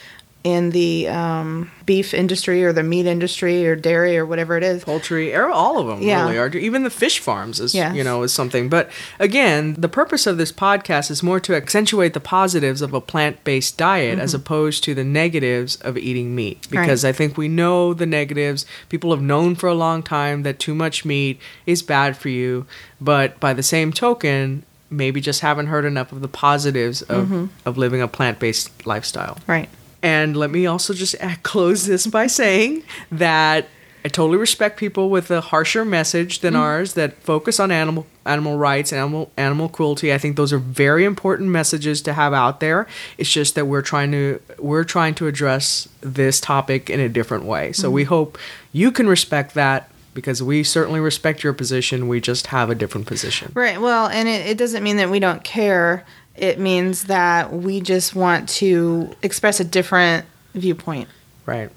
in 0.41 0.69
the 0.69 1.05
um, 1.09 1.69
beef 1.85 2.13
industry 2.13 2.63
or 2.63 2.71
the 2.71 2.81
meat 2.81 3.05
industry 3.05 3.67
or 3.67 3.75
dairy 3.75 4.17
or 4.17 4.25
whatever 4.25 4.55
it 4.55 4.63
is, 4.63 4.85
poultry, 4.85 5.35
er, 5.35 5.49
all 5.49 5.77
of 5.79 5.87
them 5.87 6.01
Yeah. 6.01 6.23
really 6.23 6.37
are. 6.37 6.47
Even 6.55 6.83
the 6.83 6.89
fish 6.89 7.19
farms 7.19 7.59
is 7.59 7.75
Yes. 7.75 7.93
you 7.93 8.05
know 8.05 8.23
is 8.23 8.31
something. 8.33 8.69
But 8.69 8.89
again, 9.19 9.75
the 9.77 9.89
purpose 9.89 10.25
of 10.25 10.37
this 10.37 10.53
podcast 10.53 11.11
is 11.11 11.21
more 11.21 11.41
to 11.41 11.55
accentuate 11.55 12.13
the 12.13 12.21
positives 12.21 12.81
of 12.81 12.93
a 12.93 13.01
plant-based 13.01 13.77
diet 13.77 14.17
as 14.17 14.33
opposed 14.33 14.81
to 14.85 14.95
the 14.95 15.03
negatives 15.03 15.75
of 15.81 15.97
eating 15.97 16.33
meat. 16.35 16.67
Because 16.71 17.03
I 17.03 17.11
think 17.11 17.37
we 17.37 17.49
know 17.49 17.93
the 17.93 18.05
negatives. 18.05 18.65
People 18.87 19.11
have 19.11 19.21
known 19.21 19.55
for 19.55 19.67
a 19.67 19.75
long 19.75 20.01
time 20.01 20.43
that 20.43 20.57
too 20.57 20.73
much 20.73 21.03
meat 21.03 21.37
is 21.65 21.81
bad 21.81 22.15
for 22.15 22.29
you. 22.29 22.65
But 23.01 23.41
by 23.41 23.51
the 23.53 23.63
same 23.63 23.91
token, 23.91 24.63
maybe 24.89 25.19
just 25.19 25.41
haven't 25.41 25.67
heard 25.67 25.83
enough 25.83 26.13
of 26.13 26.21
the 26.21 26.29
positives 26.29 27.01
of, 27.01 27.49
of 27.65 27.77
living 27.77 28.01
a 28.01 28.07
plant-based 28.07 28.87
lifestyle. 28.87 29.37
right? 29.45 29.67
And 30.01 30.35
let 30.37 30.49
me 30.49 30.65
also 30.65 30.93
just 30.93 31.15
close 31.43 31.85
this 31.85 32.07
by 32.07 32.27
saying 32.27 32.83
that 33.11 33.67
I 34.03 34.07
totally 34.07 34.37
respect 34.37 34.77
people 34.77 35.09
with 35.09 35.29
a 35.29 35.41
harsher 35.41 35.83
message 35.83 36.39
than 36.39 36.53
mm-hmm. 36.53 36.61
ours 36.61 36.93
that 36.93 37.21
focus 37.21 37.59
on 37.59 37.69
animal 37.69 38.07
animal 38.25 38.57
rights, 38.57 38.93
animal 38.93 39.31
animal 39.35 39.67
cruelty. 39.67 40.13
I 40.13 40.17
think 40.17 40.37
those 40.37 40.53
are 40.53 40.57
very 40.57 41.03
important 41.03 41.49
messages 41.49 42.01
to 42.03 42.13
have 42.13 42.33
out 42.33 42.61
there. 42.61 42.87
It's 43.17 43.29
just 43.29 43.55
that 43.55 43.65
we're 43.65 43.81
trying 43.81 44.11
to 44.11 44.39
we're 44.57 44.85
trying 44.85 45.15
to 45.15 45.27
address 45.27 45.89
this 45.99 46.39
topic 46.39 46.89
in 46.89 47.01
a 47.01 47.09
different 47.09 47.43
way. 47.43 47.73
So 47.73 47.91
we 47.91 48.03
mm-hmm. 48.03 48.09
hope 48.09 48.37
you 48.71 48.91
can 48.91 49.07
respect 49.07 49.53
that 49.55 49.91
because 50.13 50.41
we 50.41 50.63
certainly 50.63 50.99
respect 50.99 51.43
your 51.43 51.53
position. 51.53 52.07
We 52.07 52.21
just 52.21 52.47
have 52.47 52.69
a 52.69 52.75
different 52.75 53.05
position. 53.05 53.51
Right. 53.53 53.79
Well, 53.81 54.07
and 54.07 54.29
it, 54.29 54.47
it 54.47 54.57
doesn't 54.57 54.83
mean 54.83 54.97
that 54.97 55.09
we 55.09 55.19
don't 55.19 55.43
care. 55.43 56.05
It 56.39 56.57
means 56.57 57.03
that 57.03 57.51
we 57.51 57.81
just 57.81 58.15
want 58.15 58.47
to 58.49 59.15
express 59.21 59.59
a 59.59 59.63
different 59.65 60.25
viewpoint. 60.53 61.09
Right. 61.45 61.69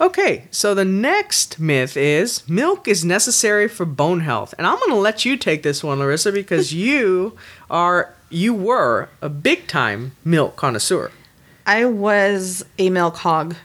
Okay, 0.00 0.46
so 0.50 0.74
the 0.74 0.84
next 0.84 1.60
myth 1.60 1.94
is 1.94 2.48
milk 2.48 2.88
is 2.88 3.04
necessary 3.04 3.68
for 3.68 3.84
bone 3.84 4.20
health. 4.20 4.54
And 4.56 4.66
I'm 4.66 4.78
going 4.78 4.92
to 4.92 4.96
let 4.96 5.26
you 5.26 5.36
take 5.36 5.62
this 5.62 5.84
one, 5.84 5.98
Larissa, 5.98 6.32
because 6.32 6.72
you 6.86 7.36
are 7.68 8.14
you 8.30 8.54
were 8.54 9.10
a 9.20 9.28
big 9.28 9.66
time 9.66 10.12
milk 10.24 10.56
connoisseur. 10.56 11.10
I 11.66 11.84
was 11.84 12.64
a 12.78 12.88
milk 12.88 13.16
hog. 13.16 13.56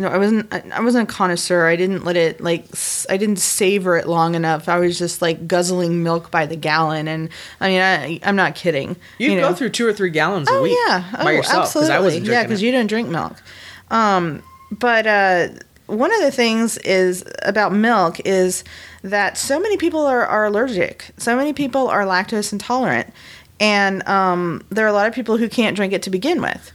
No, 0.00 0.08
I 0.08 0.16
wasn't. 0.16 0.50
I 0.50 0.80
wasn't 0.80 1.10
a 1.10 1.12
connoisseur. 1.12 1.66
I 1.66 1.76
didn't 1.76 2.04
let 2.04 2.16
it 2.16 2.40
like. 2.40 2.64
I 3.10 3.18
didn't 3.18 3.36
savor 3.36 3.98
it 3.98 4.08
long 4.08 4.34
enough. 4.34 4.66
I 4.66 4.78
was 4.78 4.98
just 4.98 5.20
like 5.20 5.46
guzzling 5.46 6.02
milk 6.02 6.30
by 6.30 6.46
the 6.46 6.56
gallon, 6.56 7.06
and 7.06 7.28
I 7.60 7.68
mean, 7.68 7.80
I, 7.82 8.20
I'm 8.26 8.34
not 8.34 8.54
kidding. 8.54 8.96
You'd 9.18 9.32
you 9.32 9.40
go 9.40 9.50
know. 9.50 9.54
through 9.54 9.68
two 9.68 9.86
or 9.86 9.92
three 9.92 10.08
gallons 10.08 10.48
a 10.48 10.54
Oh 10.54 10.62
week 10.62 10.78
yeah, 10.86 11.04
by 11.12 11.32
oh, 11.32 11.36
yourself 11.36 11.64
absolutely. 11.66 11.94
I 11.94 12.00
wasn't 12.00 12.24
yeah, 12.24 12.44
because 12.44 12.62
you 12.62 12.72
don't 12.72 12.86
drink 12.86 13.10
milk. 13.10 13.42
Um, 13.90 14.42
but 14.70 15.06
uh, 15.06 15.48
one 15.84 16.14
of 16.14 16.22
the 16.22 16.30
things 16.30 16.78
is 16.78 17.22
about 17.42 17.74
milk 17.74 18.20
is 18.24 18.64
that 19.02 19.36
so 19.36 19.60
many 19.60 19.76
people 19.76 20.06
are, 20.06 20.24
are 20.24 20.46
allergic. 20.46 21.10
So 21.18 21.36
many 21.36 21.52
people 21.52 21.88
are 21.88 22.04
lactose 22.06 22.54
intolerant, 22.54 23.12
and 23.60 24.02
um, 24.08 24.64
there 24.70 24.86
are 24.86 24.88
a 24.88 24.94
lot 24.94 25.08
of 25.08 25.14
people 25.14 25.36
who 25.36 25.50
can't 25.50 25.76
drink 25.76 25.92
it 25.92 26.02
to 26.04 26.10
begin 26.10 26.40
with. 26.40 26.72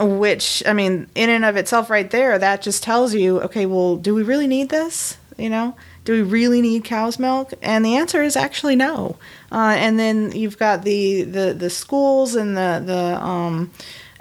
Which 0.00 0.62
I 0.66 0.72
mean, 0.72 1.08
in 1.14 1.28
and 1.28 1.44
of 1.44 1.56
itself, 1.56 1.90
right 1.90 2.10
there, 2.10 2.38
that 2.38 2.62
just 2.62 2.82
tells 2.82 3.14
you, 3.14 3.40
okay, 3.42 3.66
well, 3.66 3.96
do 3.96 4.14
we 4.14 4.22
really 4.22 4.46
need 4.46 4.70
this? 4.70 5.18
You 5.36 5.50
know, 5.50 5.76
do 6.04 6.12
we 6.12 6.22
really 6.22 6.62
need 6.62 6.84
cow's 6.84 7.18
milk? 7.18 7.52
And 7.60 7.84
the 7.84 7.96
answer 7.96 8.22
is 8.22 8.34
actually 8.34 8.76
no. 8.76 9.16
Uh, 9.52 9.74
and 9.76 9.98
then 9.98 10.32
you've 10.32 10.58
got 10.58 10.84
the 10.84 11.22
the 11.22 11.52
the 11.52 11.70
schools 11.70 12.34
and 12.34 12.56
the 12.56 12.82
the 12.84 13.22
um, 13.22 13.70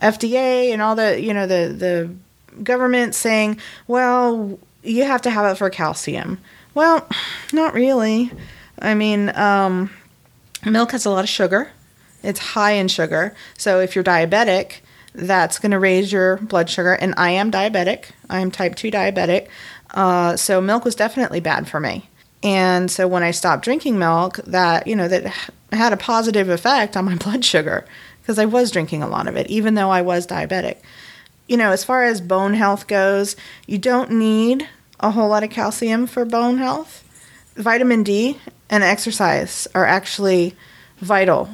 FDA 0.02 0.74
and 0.74 0.82
all 0.82 0.96
the 0.96 1.20
you 1.20 1.34
know 1.34 1.48
the 1.48 1.74
the 1.74 2.64
government 2.64 3.16
saying, 3.16 3.60
well, 3.88 4.60
you 4.84 5.06
have 5.06 5.22
to 5.24 5.30
have 5.30 5.52
it 5.52 5.58
for 5.58 5.70
calcium. 5.70 6.40
Well, 6.74 7.08
not 7.54 7.74
really. 7.74 8.32
I 8.82 8.96
mean, 8.96 9.30
um, 9.36 9.92
milk 10.66 10.92
has 10.92 11.06
a 11.06 11.10
lot 11.10 11.24
of 11.24 11.30
sugar. 11.30 11.72
It's 12.24 12.40
high 12.40 12.72
in 12.72 12.88
sugar. 12.88 13.34
So 13.58 13.80
if 13.80 13.96
you're 13.96 14.04
diabetic, 14.04 14.82
that's 15.14 15.60
going 15.60 15.72
to 15.72 15.80
raise 15.80 16.12
your 16.12 16.38
blood 16.38 16.70
sugar. 16.70 16.94
And 16.94 17.14
I 17.18 17.32
am 17.32 17.52
diabetic. 17.52 18.06
I 18.30 18.40
am 18.40 18.52
type 18.52 18.76
2 18.76 18.92
diabetic. 18.92 19.48
Uh, 19.92 20.36
so 20.36 20.62
milk 20.62 20.86
was 20.86 20.96
definitely 20.96 21.40
bad 21.40 21.68
for 21.68 21.80
me. 21.80 22.10
And 22.42 22.90
so 22.90 23.08
when 23.08 23.24
I 23.24 23.32
stopped 23.32 23.64
drinking 23.64 24.00
milk, 24.00 24.38
that, 24.46 24.88
you 24.88 24.96
know, 24.96 25.08
that 25.08 25.34
had 25.72 25.94
a 25.94 25.98
positive 25.98 26.50
effect 26.50 26.96
on 26.96 27.06
my 27.06 27.16
blood 27.20 27.44
sugar 27.44 27.86
because 28.22 28.40
I 28.40 28.46
was 28.46 28.72
drinking 28.72 29.04
a 29.04 29.08
lot 29.08 29.28
of 29.28 29.36
it, 29.36 29.48
even 29.48 29.74
though 29.74 29.90
I 29.90 30.02
was 30.02 30.28
diabetic. 30.28 30.78
You 31.48 31.58
know, 31.58 31.72
as 31.72 31.84
far 31.84 32.04
as 32.04 32.22
bone 32.22 32.54
health 32.54 32.88
goes, 32.88 33.36
you 33.66 33.80
don't 33.80 34.12
need 34.12 34.70
a 35.00 35.12
whole 35.12 35.30
lot 35.30 35.44
of 35.44 35.50
calcium 35.50 36.06
for 36.06 36.26
bone 36.26 36.60
health. 36.60 37.04
Vitamin 37.56 38.04
D 38.04 38.38
and 38.70 38.84
exercise 38.84 39.68
are 39.74 39.86
actually 39.86 40.56
vital 41.00 41.50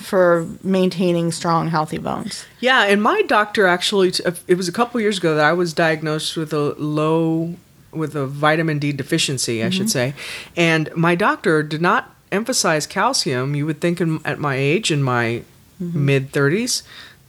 for 0.00 0.46
maintaining 0.62 1.32
strong, 1.32 1.68
healthy 1.68 1.98
bones. 1.98 2.46
Yeah, 2.60 2.84
and 2.84 3.02
my 3.02 3.22
doctor 3.22 3.66
actually, 3.66 4.12
uh, 4.24 4.32
it 4.46 4.56
was 4.56 4.68
a 4.68 4.72
couple 4.72 5.00
years 5.00 5.18
ago 5.18 5.34
that 5.34 5.44
I 5.44 5.52
was 5.52 5.72
diagnosed 5.72 6.36
with 6.36 6.52
a 6.52 6.74
low, 6.78 7.54
with 7.92 8.16
a 8.16 8.26
vitamin 8.26 8.78
D 8.78 8.92
deficiency, 8.92 9.62
I 9.62 9.70
should 9.70 9.86
mm-hmm. 9.86 10.12
say. 10.12 10.14
And 10.56 10.94
my 10.96 11.14
doctor 11.14 11.62
did 11.62 11.80
not 11.80 12.14
emphasize 12.32 12.86
calcium. 12.86 13.54
You 13.54 13.66
would 13.66 13.80
think 13.80 14.00
in, 14.00 14.20
at 14.24 14.38
my 14.38 14.56
age, 14.56 14.90
in 14.90 15.02
my 15.02 15.42
mm-hmm. 15.80 16.04
mid 16.04 16.32
30s. 16.32 16.82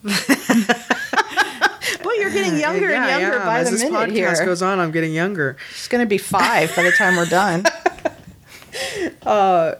Well, 2.03 2.19
you're 2.19 2.31
getting 2.31 2.59
younger 2.59 2.85
and 2.85 2.93
Yeah, 2.93 3.17
younger 3.19 3.37
yeah, 3.37 3.45
by 3.45 3.59
as 3.59 3.69
the 3.69 3.77
this 3.77 3.83
minute 3.83 4.09
podcast 4.09 4.37
here. 4.37 4.45
goes 4.45 4.61
on, 4.61 4.79
I'm 4.79 4.91
getting 4.91 5.13
younger. 5.13 5.57
it's 5.71 5.87
going 5.87 6.03
to 6.03 6.09
be 6.09 6.17
five 6.17 6.75
by 6.75 6.83
the 6.83 6.91
time 6.91 7.15
we're 7.15 7.25
done. 7.25 7.65
Uh, 9.23 9.75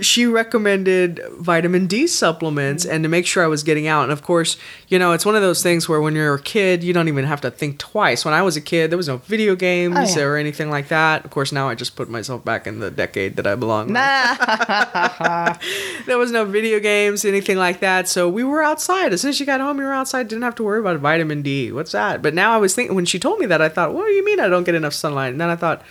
she 0.00 0.26
recommended 0.26 1.20
vitamin 1.38 1.86
D 1.86 2.06
supplements 2.06 2.84
and 2.84 3.02
to 3.04 3.08
make 3.08 3.26
sure 3.26 3.42
I 3.44 3.46
was 3.46 3.62
getting 3.62 3.86
out. 3.86 4.02
And 4.04 4.12
of 4.12 4.22
course, 4.22 4.56
you 4.88 4.98
know, 4.98 5.12
it's 5.12 5.24
one 5.26 5.36
of 5.36 5.42
those 5.42 5.62
things 5.62 5.88
where 5.88 6.00
when 6.00 6.14
you're 6.14 6.34
a 6.34 6.40
kid, 6.40 6.82
you 6.82 6.92
don't 6.92 7.08
even 7.08 7.24
have 7.24 7.40
to 7.42 7.50
think 7.50 7.78
twice. 7.78 8.24
When 8.24 8.34
I 8.34 8.42
was 8.42 8.56
a 8.56 8.60
kid, 8.60 8.90
there 8.90 8.96
was 8.96 9.08
no 9.08 9.18
video 9.18 9.54
games 9.56 9.96
Oh, 9.96 10.18
yeah. 10.18 10.24
or 10.24 10.36
anything 10.36 10.70
like 10.70 10.88
that. 10.88 11.24
Of 11.24 11.30
course, 11.30 11.52
now 11.52 11.68
I 11.68 11.74
just 11.74 11.96
put 11.96 12.08
myself 12.08 12.44
back 12.44 12.66
in 12.66 12.80
the 12.80 12.90
decade 12.90 13.36
that 13.36 13.46
I 13.46 13.54
belong. 13.54 13.92
Nah. 13.92 15.54
There 16.06 16.18
was 16.18 16.30
no 16.32 16.44
video 16.44 16.80
games, 16.80 17.24
anything 17.24 17.56
like 17.56 17.80
that. 17.80 18.08
So 18.08 18.28
we 18.28 18.44
were 18.44 18.62
outside. 18.62 19.12
As 19.12 19.22
soon 19.22 19.30
as 19.30 19.40
you 19.40 19.46
got 19.46 19.60
home, 19.60 19.78
you 19.78 19.84
were 19.84 19.92
outside. 19.92 20.28
Didn't 20.28 20.42
have 20.42 20.54
to 20.56 20.62
worry 20.62 20.80
about 20.80 20.98
vitamin 21.00 21.42
D. 21.42 21.72
What's 21.72 21.92
that? 21.92 22.20
But 22.22 22.34
now 22.34 22.52
I 22.52 22.58
was 22.58 22.74
thinking, 22.74 22.94
when 22.94 23.06
she 23.06 23.18
told 23.18 23.38
me 23.38 23.46
that, 23.46 23.62
I 23.62 23.68
thought, 23.68 23.94
what 23.94 24.06
do 24.06 24.12
you 24.12 24.24
mean 24.24 24.40
I 24.40 24.48
don't 24.48 24.64
get 24.64 24.74
enough 24.74 24.92
sunlight? 24.92 25.32
And 25.32 25.40
then 25.40 25.48
I 25.48 25.56
thought, 25.56 25.82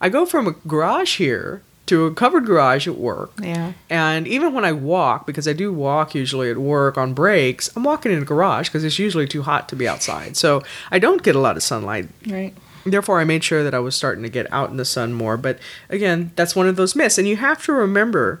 I 0.00 0.08
go 0.08 0.24
from 0.26 0.46
a 0.46 0.52
garage 0.68 1.16
here 1.18 1.62
to 1.88 2.06
a 2.06 2.14
covered 2.14 2.46
garage 2.46 2.86
at 2.86 2.96
work. 2.96 3.32
Yeah. 3.42 3.72
And 3.90 4.28
even 4.28 4.52
when 4.52 4.64
I 4.64 4.72
walk, 4.72 5.26
because 5.26 5.48
I 5.48 5.52
do 5.52 5.72
walk 5.72 6.14
usually 6.14 6.50
at 6.50 6.58
work 6.58 6.96
on 6.96 7.14
breaks, 7.14 7.74
I'm 7.76 7.84
walking 7.84 8.12
in 8.12 8.22
a 8.22 8.24
garage 8.24 8.68
because 8.68 8.84
it's 8.84 8.98
usually 8.98 9.26
too 9.26 9.42
hot 9.42 9.68
to 9.70 9.76
be 9.76 9.88
outside. 9.88 10.36
So 10.36 10.62
I 10.90 10.98
don't 10.98 11.22
get 11.22 11.34
a 11.34 11.40
lot 11.40 11.56
of 11.56 11.62
sunlight. 11.62 12.08
Right. 12.26 12.54
Therefore, 12.84 13.20
I 13.20 13.24
made 13.24 13.44
sure 13.44 13.64
that 13.64 13.74
I 13.74 13.80
was 13.80 13.94
starting 13.94 14.22
to 14.22 14.30
get 14.30 14.50
out 14.52 14.70
in 14.70 14.76
the 14.76 14.84
sun 14.84 15.12
more. 15.12 15.36
But 15.36 15.58
again, 15.88 16.32
that's 16.36 16.54
one 16.54 16.68
of 16.68 16.76
those 16.76 16.94
myths. 16.94 17.18
And 17.18 17.26
you 17.26 17.36
have 17.36 17.62
to 17.64 17.72
remember, 17.72 18.40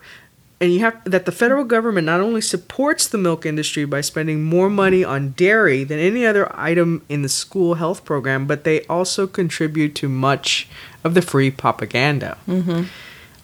and 0.60 0.72
you 0.72 0.80
have 0.80 1.02
that 1.04 1.24
the 1.24 1.32
federal 1.32 1.64
government 1.64 2.06
not 2.06 2.20
only 2.20 2.40
supports 2.40 3.06
the 3.06 3.18
milk 3.18 3.44
industry 3.44 3.84
by 3.84 4.00
spending 4.00 4.42
more 4.42 4.70
money 4.70 5.04
on 5.04 5.30
dairy 5.30 5.84
than 5.84 5.98
any 5.98 6.24
other 6.24 6.50
item 6.58 7.04
in 7.08 7.22
the 7.22 7.28
school 7.28 7.74
health 7.74 8.04
program, 8.04 8.46
but 8.46 8.64
they 8.64 8.84
also 8.86 9.26
contribute 9.26 9.94
to 9.96 10.08
much 10.08 10.68
of 11.04 11.14
the 11.14 11.22
free 11.22 11.50
propaganda. 11.50 12.38
Mm-hmm. 12.46 12.84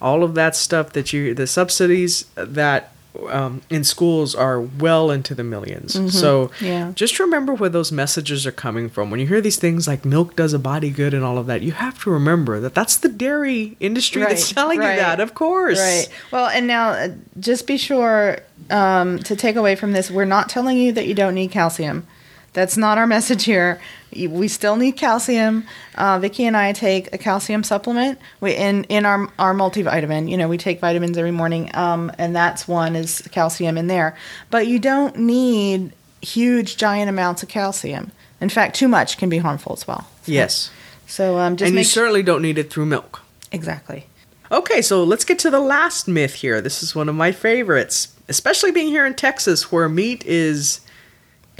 All 0.04 0.22
of 0.22 0.34
that 0.34 0.54
stuff 0.54 0.92
that 0.92 1.12
you, 1.12 1.34
the 1.34 1.46
subsidies 1.46 2.26
that 2.34 2.92
um, 3.28 3.62
in 3.70 3.84
schools 3.84 4.34
are 4.34 4.60
well 4.60 5.10
into 5.10 5.34
the 5.34 5.42
1000000s 5.42 6.10
So 6.10 6.50
Yeah. 6.60 6.92
just 6.94 7.18
remember 7.20 7.54
where 7.54 7.70
those 7.70 7.92
messages 7.92 8.46
are 8.46 8.52
coming 8.52 8.88
from. 8.88 9.10
When 9.10 9.20
you 9.20 9.26
hear 9.26 9.40
these 9.40 9.56
things 9.56 9.86
like 9.86 10.04
milk 10.04 10.36
does 10.36 10.52
a 10.52 10.58
body 10.58 10.90
good 10.90 11.14
and 11.14 11.24
all 11.24 11.38
of 11.38 11.46
that, 11.46 11.62
you 11.62 11.72
have 11.72 12.02
to 12.02 12.10
remember 12.10 12.60
that 12.60 12.74
that's 12.74 12.96
the 12.96 13.08
dairy 13.08 13.76
industry 13.80 14.22
that's 14.22 14.52
telling 14.52 14.80
right. 14.80 14.94
you 14.94 15.00
that, 15.00 15.20
of 15.20 15.34
course. 15.34 15.78
Right. 15.78 16.08
Well, 16.32 16.48
and 16.48 16.66
now 16.66 16.90
uh, 16.90 17.08
just 17.38 17.66
be 17.66 17.76
sure 17.76 18.38
um, 18.70 19.18
to 19.20 19.36
take 19.36 19.56
away 19.56 19.76
from 19.76 19.92
this 19.92 20.10
we're 20.10 20.24
not 20.24 20.48
telling 20.48 20.76
you 20.78 20.92
that 20.92 21.06
you 21.06 21.14
don't 21.14 21.34
need 21.34 21.50
calcium. 21.50 22.06
That's 22.54 22.76
not 22.76 22.98
our 22.98 23.06
message 23.06 23.44
here. 23.44 23.80
We 24.12 24.46
still 24.46 24.76
need 24.76 24.92
calcium. 24.92 25.66
Uh, 25.96 26.20
Vicky 26.20 26.44
and 26.44 26.56
I 26.56 26.72
take 26.72 27.12
a 27.12 27.18
calcium 27.18 27.64
supplement. 27.64 28.18
We 28.40 28.54
in 28.54 28.84
in 28.84 29.04
our 29.04 29.28
our 29.38 29.52
multivitamin. 29.54 30.30
You 30.30 30.36
know, 30.36 30.48
we 30.48 30.56
take 30.56 30.80
vitamins 30.80 31.18
every 31.18 31.32
morning, 31.32 31.74
um, 31.74 32.12
and 32.16 32.34
that's 32.34 32.66
one 32.66 32.94
is 32.94 33.22
calcium 33.32 33.76
in 33.76 33.88
there. 33.88 34.16
But 34.50 34.68
you 34.68 34.78
don't 34.78 35.18
need 35.18 35.92
huge, 36.22 36.76
giant 36.76 37.10
amounts 37.10 37.42
of 37.42 37.48
calcium. 37.48 38.12
In 38.40 38.48
fact, 38.48 38.76
too 38.76 38.88
much 38.88 39.18
can 39.18 39.28
be 39.28 39.38
harmful 39.38 39.72
as 39.72 39.86
well. 39.86 40.06
Yes. 40.24 40.70
So 41.06 41.38
um, 41.38 41.56
just 41.56 41.68
and 41.68 41.76
you 41.76 41.84
certainly 41.84 42.22
don't 42.22 42.40
need 42.40 42.56
it 42.56 42.70
through 42.70 42.86
milk. 42.86 43.22
exactly. 43.52 44.06
Okay, 44.52 44.82
so 44.82 45.02
let's 45.02 45.24
get 45.24 45.38
to 45.40 45.50
the 45.50 45.58
last 45.58 46.06
myth 46.06 46.34
here. 46.34 46.60
This 46.60 46.82
is 46.82 46.94
one 46.94 47.08
of 47.08 47.14
my 47.16 47.32
favorites, 47.32 48.14
especially 48.28 48.70
being 48.70 48.88
here 48.88 49.04
in 49.04 49.14
Texas 49.14 49.72
where 49.72 49.88
meat 49.88 50.24
is 50.24 50.80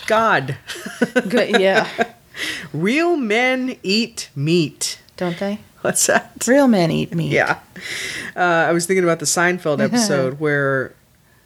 God. 0.06 0.56
Good. 1.28 1.60
Yeah. 1.60 1.88
Real 2.72 3.16
men 3.16 3.76
eat 3.82 4.28
meat. 4.34 4.98
don't 5.16 5.38
they? 5.38 5.60
What's 5.82 6.06
that? 6.06 6.32
Real 6.46 6.66
men 6.66 6.90
eat 6.90 7.14
meat. 7.14 7.30
Yeah. 7.32 7.58
Uh, 8.34 8.40
I 8.40 8.72
was 8.72 8.86
thinking 8.86 9.04
about 9.04 9.18
the 9.20 9.26
Seinfeld 9.26 9.80
episode 9.84 10.40
where 10.40 10.94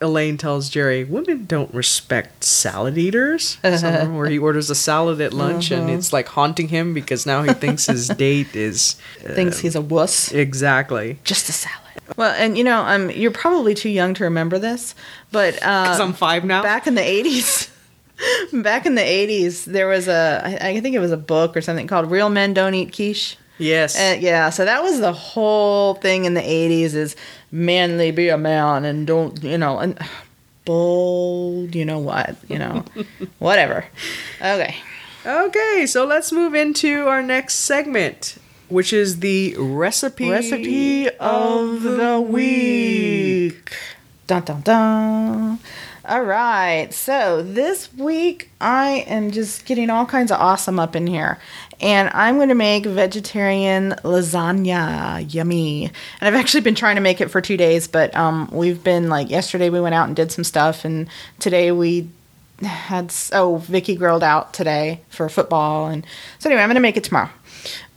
Elaine 0.01 0.37
tells 0.39 0.69
Jerry, 0.69 1.03
women 1.05 1.45
don't 1.47 1.75
respect 1.75 2.45
salad 2.45 2.97
eaters. 2.97 3.57
Where 3.63 4.31
he 4.31 4.39
orders 4.39 4.71
a 4.71 4.77
salad 4.77 5.21
at 5.21 5.33
lunch 5.33 5.73
and 5.73 5.91
it's 5.91 6.13
like 6.13 6.29
haunting 6.29 6.69
him 6.69 6.95
because 6.95 7.27
now 7.27 7.43
he 7.43 7.53
thinks 7.53 7.87
his 7.87 8.07
date 8.09 8.55
is. 8.55 8.95
uh, 9.29 9.35
Thinks 9.35 9.59
he's 9.59 9.75
a 9.75 9.81
wuss. 9.81 10.31
Exactly. 10.33 11.19
Just 11.25 11.49
a 11.49 11.53
salad. 11.53 11.81
Well, 12.17 12.33
and 12.39 12.57
you 12.57 12.63
know, 12.63 12.83
um, 12.83 13.11
you're 13.11 13.33
probably 13.33 13.75
too 13.75 13.91
young 13.91 14.15
to 14.15 14.25
remember 14.25 14.59
this, 14.61 14.95
but 15.33 15.55
Because 15.55 15.99
uh, 16.01 16.05
I'm 16.05 16.13
five 16.13 16.45
now. 16.45 16.63
back 16.63 16.87
in 16.87 16.95
the 16.95 17.03
'80s, 17.03 17.69
back 18.53 18.87
in 18.87 18.95
the 18.95 19.03
'80s, 19.03 19.65
there 19.65 19.89
was 19.89 20.09
a, 20.09 20.59
I 20.61 20.81
think 20.81 20.95
it 20.95 21.01
was 21.01 21.13
a 21.13 21.17
book 21.17 21.57
or 21.57 21.61
something 21.61 21.87
called 21.87 22.11
"Real 22.11 22.31
Men 22.31 22.55
Don't 22.55 22.75
Eat 22.75 22.95
Quiche." 22.95 23.37
Yes. 23.59 23.99
Uh, 23.99 24.17
yeah, 24.19 24.51
so 24.51 24.65
that 24.65 24.83
was 24.83 25.01
the 25.01 25.13
whole 25.13 25.95
thing 25.95 26.25
in 26.25 26.35
the 26.35 26.41
80s 26.41 26.95
is 26.95 27.17
manly 27.51 28.13
be 28.13 28.29
a 28.29 28.39
man 28.39 28.85
and 28.85 29.07
don't, 29.07 29.43
you 29.43 29.59
know, 29.59 29.79
and 29.79 29.99
bold, 30.65 31.75
you 31.75 31.85
know 31.85 31.99
what, 31.99 32.37
you 32.49 32.59
know, 32.59 32.85
whatever. 33.39 33.85
Okay. 34.41 34.77
Okay, 35.27 35.87
so 35.87 36.07
let's 36.07 36.31
move 36.33 36.55
into 36.55 37.07
our 37.09 37.21
next 37.21 37.57
segment, 37.57 38.39
which 38.69 38.93
is 38.93 39.21
the 39.21 39.55
recipe 39.59 40.31
Recipe 40.31 41.11
of 41.19 41.83
the 41.83 42.21
week. 42.21 43.77
Dun 44.27 44.43
dun 44.43 44.61
dun. 44.61 45.59
All 46.09 46.23
right, 46.23 46.89
so 46.95 47.43
this 47.43 47.93
week 47.93 48.49
I 48.63 49.05
am 49.09 49.31
just 49.31 49.67
getting 49.67 49.91
all 49.91 50.07
kinds 50.07 50.33
of 50.33 50.41
awesome 50.41 50.81
up 50.81 50.97
in 50.97 51.07
here. 51.07 51.39
And 51.83 52.09
I'm 52.15 52.37
going 52.37 52.49
to 52.49 52.55
make 52.55 52.87
vegetarian 52.87 53.91
lasagna. 54.05 55.35
Yummy. 55.35 55.85
And 55.85 55.95
I've 56.23 56.35
actually 56.35 56.63
been 56.63 56.75
trying 56.75 56.95
to 56.95 57.03
make 57.03 57.21
it 57.21 57.31
for 57.31 57.43
two 57.43 57.59
days, 57.59 57.89
but 57.89 58.17
um, 58.17 58.49
we've 58.51 58.83
been 58.83 59.11
like, 59.11 59.29
yesterday 59.29 59.69
we 59.69 59.83
went 59.83 59.95
out 59.95 60.07
and 60.07 60.17
did 60.17 60.33
some 60.33 60.45
stuff, 60.45 60.87
and 60.87 61.09
today 61.41 61.73
we 61.73 62.09
had, 62.63 63.13
oh, 63.35 63.59
Vicky 63.59 63.95
grilled 63.95 64.25
out 64.25 64.55
today 64.55 65.03
for 65.11 65.29
football. 65.29 65.89
And 65.89 66.07
so 66.39 66.49
anyway, 66.49 66.63
I'm 66.63 66.69
going 66.69 66.77
to 66.77 66.81
make 66.81 66.97
it 66.97 67.05
tomorrow. 67.05 67.29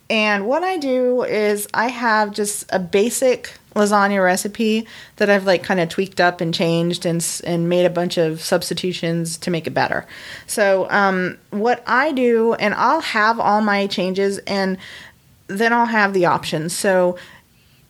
And 0.10 0.48
what 0.48 0.64
I 0.64 0.76
do 0.76 1.24
is 1.24 1.66
I 1.74 1.88
have 1.88 2.34
just 2.34 2.66
a 2.74 2.80
basic 2.80 3.54
lasagna 3.76 4.24
recipe 4.24 4.86
that 5.16 5.30
I've 5.30 5.46
like 5.46 5.64
kind 5.64 5.80
of 5.80 5.90
tweaked 5.90 6.20
up 6.20 6.42
and 6.42 6.54
changed 6.54 7.06
and 7.06 7.26
and 7.46 7.70
made 7.70 7.86
a 7.86 7.90
bunch 7.90 8.18
of 8.18 8.42
substitutions 8.42 9.38
to 9.38 9.52
make 9.52 9.68
it 9.68 9.74
better. 9.74 10.06
So 10.48 10.90
um, 10.90 11.38
what 11.52 11.84
I 11.88 12.12
do, 12.12 12.54
and 12.56 12.74
I'll 12.74 13.02
have 13.02 13.40
all 13.40 13.62
my 13.62 13.88
changes, 13.88 14.40
and 14.40 14.78
then 15.48 15.74
I'll 15.74 15.86
have 15.86 16.14
the 16.14 16.26
options. 16.26 16.76
So 16.76 17.18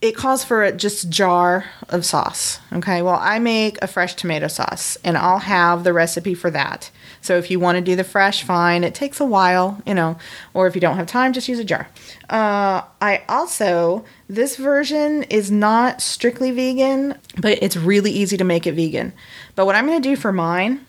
it 0.02 0.16
calls 0.16 0.44
for 0.44 0.64
a 0.64 0.72
just 0.72 1.10
jar 1.10 1.66
of 1.90 2.04
sauce. 2.04 2.60
Okay, 2.74 3.04
well, 3.04 3.20
I 3.22 3.38
make 3.38 3.78
a 3.82 3.88
fresh 3.88 4.16
tomato 4.16 4.48
sauce 4.48 4.98
and 5.04 5.16
I'll 5.16 5.40
have 5.40 5.84
the 5.84 5.94
recipe 5.94 6.34
for 6.34 6.50
that. 6.50 6.90
So 7.22 7.38
if 7.38 7.52
you 7.52 7.60
want 7.60 7.76
to 7.76 7.82
do 7.82 7.96
the 7.96 8.04
fresh, 8.04 8.42
fine. 8.42 8.84
It 8.84 8.96
takes 8.96 9.20
a 9.20 9.26
while, 9.26 9.80
you 9.86 9.94
know, 9.94 10.18
or 10.56 10.66
if 10.66 10.74
you 10.74 10.82
don't 10.82 10.96
have 10.96 11.06
time, 11.06 11.34
just 11.34 11.48
use 11.48 11.60
a 11.60 11.64
jar. 11.64 11.88
Uh, 12.32 12.82
I 13.00 13.22
also, 13.30 14.04
this 14.28 14.56
version 14.56 15.22
is 15.24 15.52
not 15.52 16.02
strictly 16.02 16.50
vegan, 16.50 17.16
but 17.38 17.62
it's 17.62 17.78
really 17.78 18.12
easy 18.12 18.38
to 18.38 18.44
make 18.44 18.66
it 18.66 18.74
vegan. 18.74 19.14
But 19.56 19.68
what 19.68 19.76
I'm 19.76 19.86
going 19.86 20.02
to 20.02 20.10
do 20.10 20.16
for 20.16 20.32
mine 20.32 20.84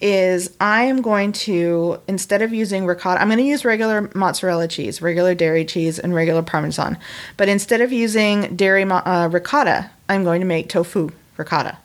is 0.00 0.54
I 0.60 0.84
am 0.84 1.02
going 1.02 1.32
to 1.32 2.00
instead 2.08 2.42
of 2.42 2.52
using 2.52 2.86
ricotta, 2.86 3.20
I'm 3.20 3.28
going 3.28 3.38
to 3.38 3.44
use 3.44 3.64
regular 3.64 4.10
mozzarella 4.14 4.68
cheese, 4.68 5.00
regular 5.00 5.34
dairy 5.34 5.64
cheese, 5.64 5.98
and 5.98 6.14
regular 6.14 6.42
parmesan. 6.42 6.98
But 7.36 7.48
instead 7.48 7.80
of 7.80 7.92
using 7.92 8.56
dairy 8.56 8.84
uh, 8.84 9.28
ricotta, 9.28 9.90
I'm 10.08 10.24
going 10.24 10.40
to 10.40 10.46
make 10.46 10.68
tofu 10.68 11.10
ricotta, 11.36 11.78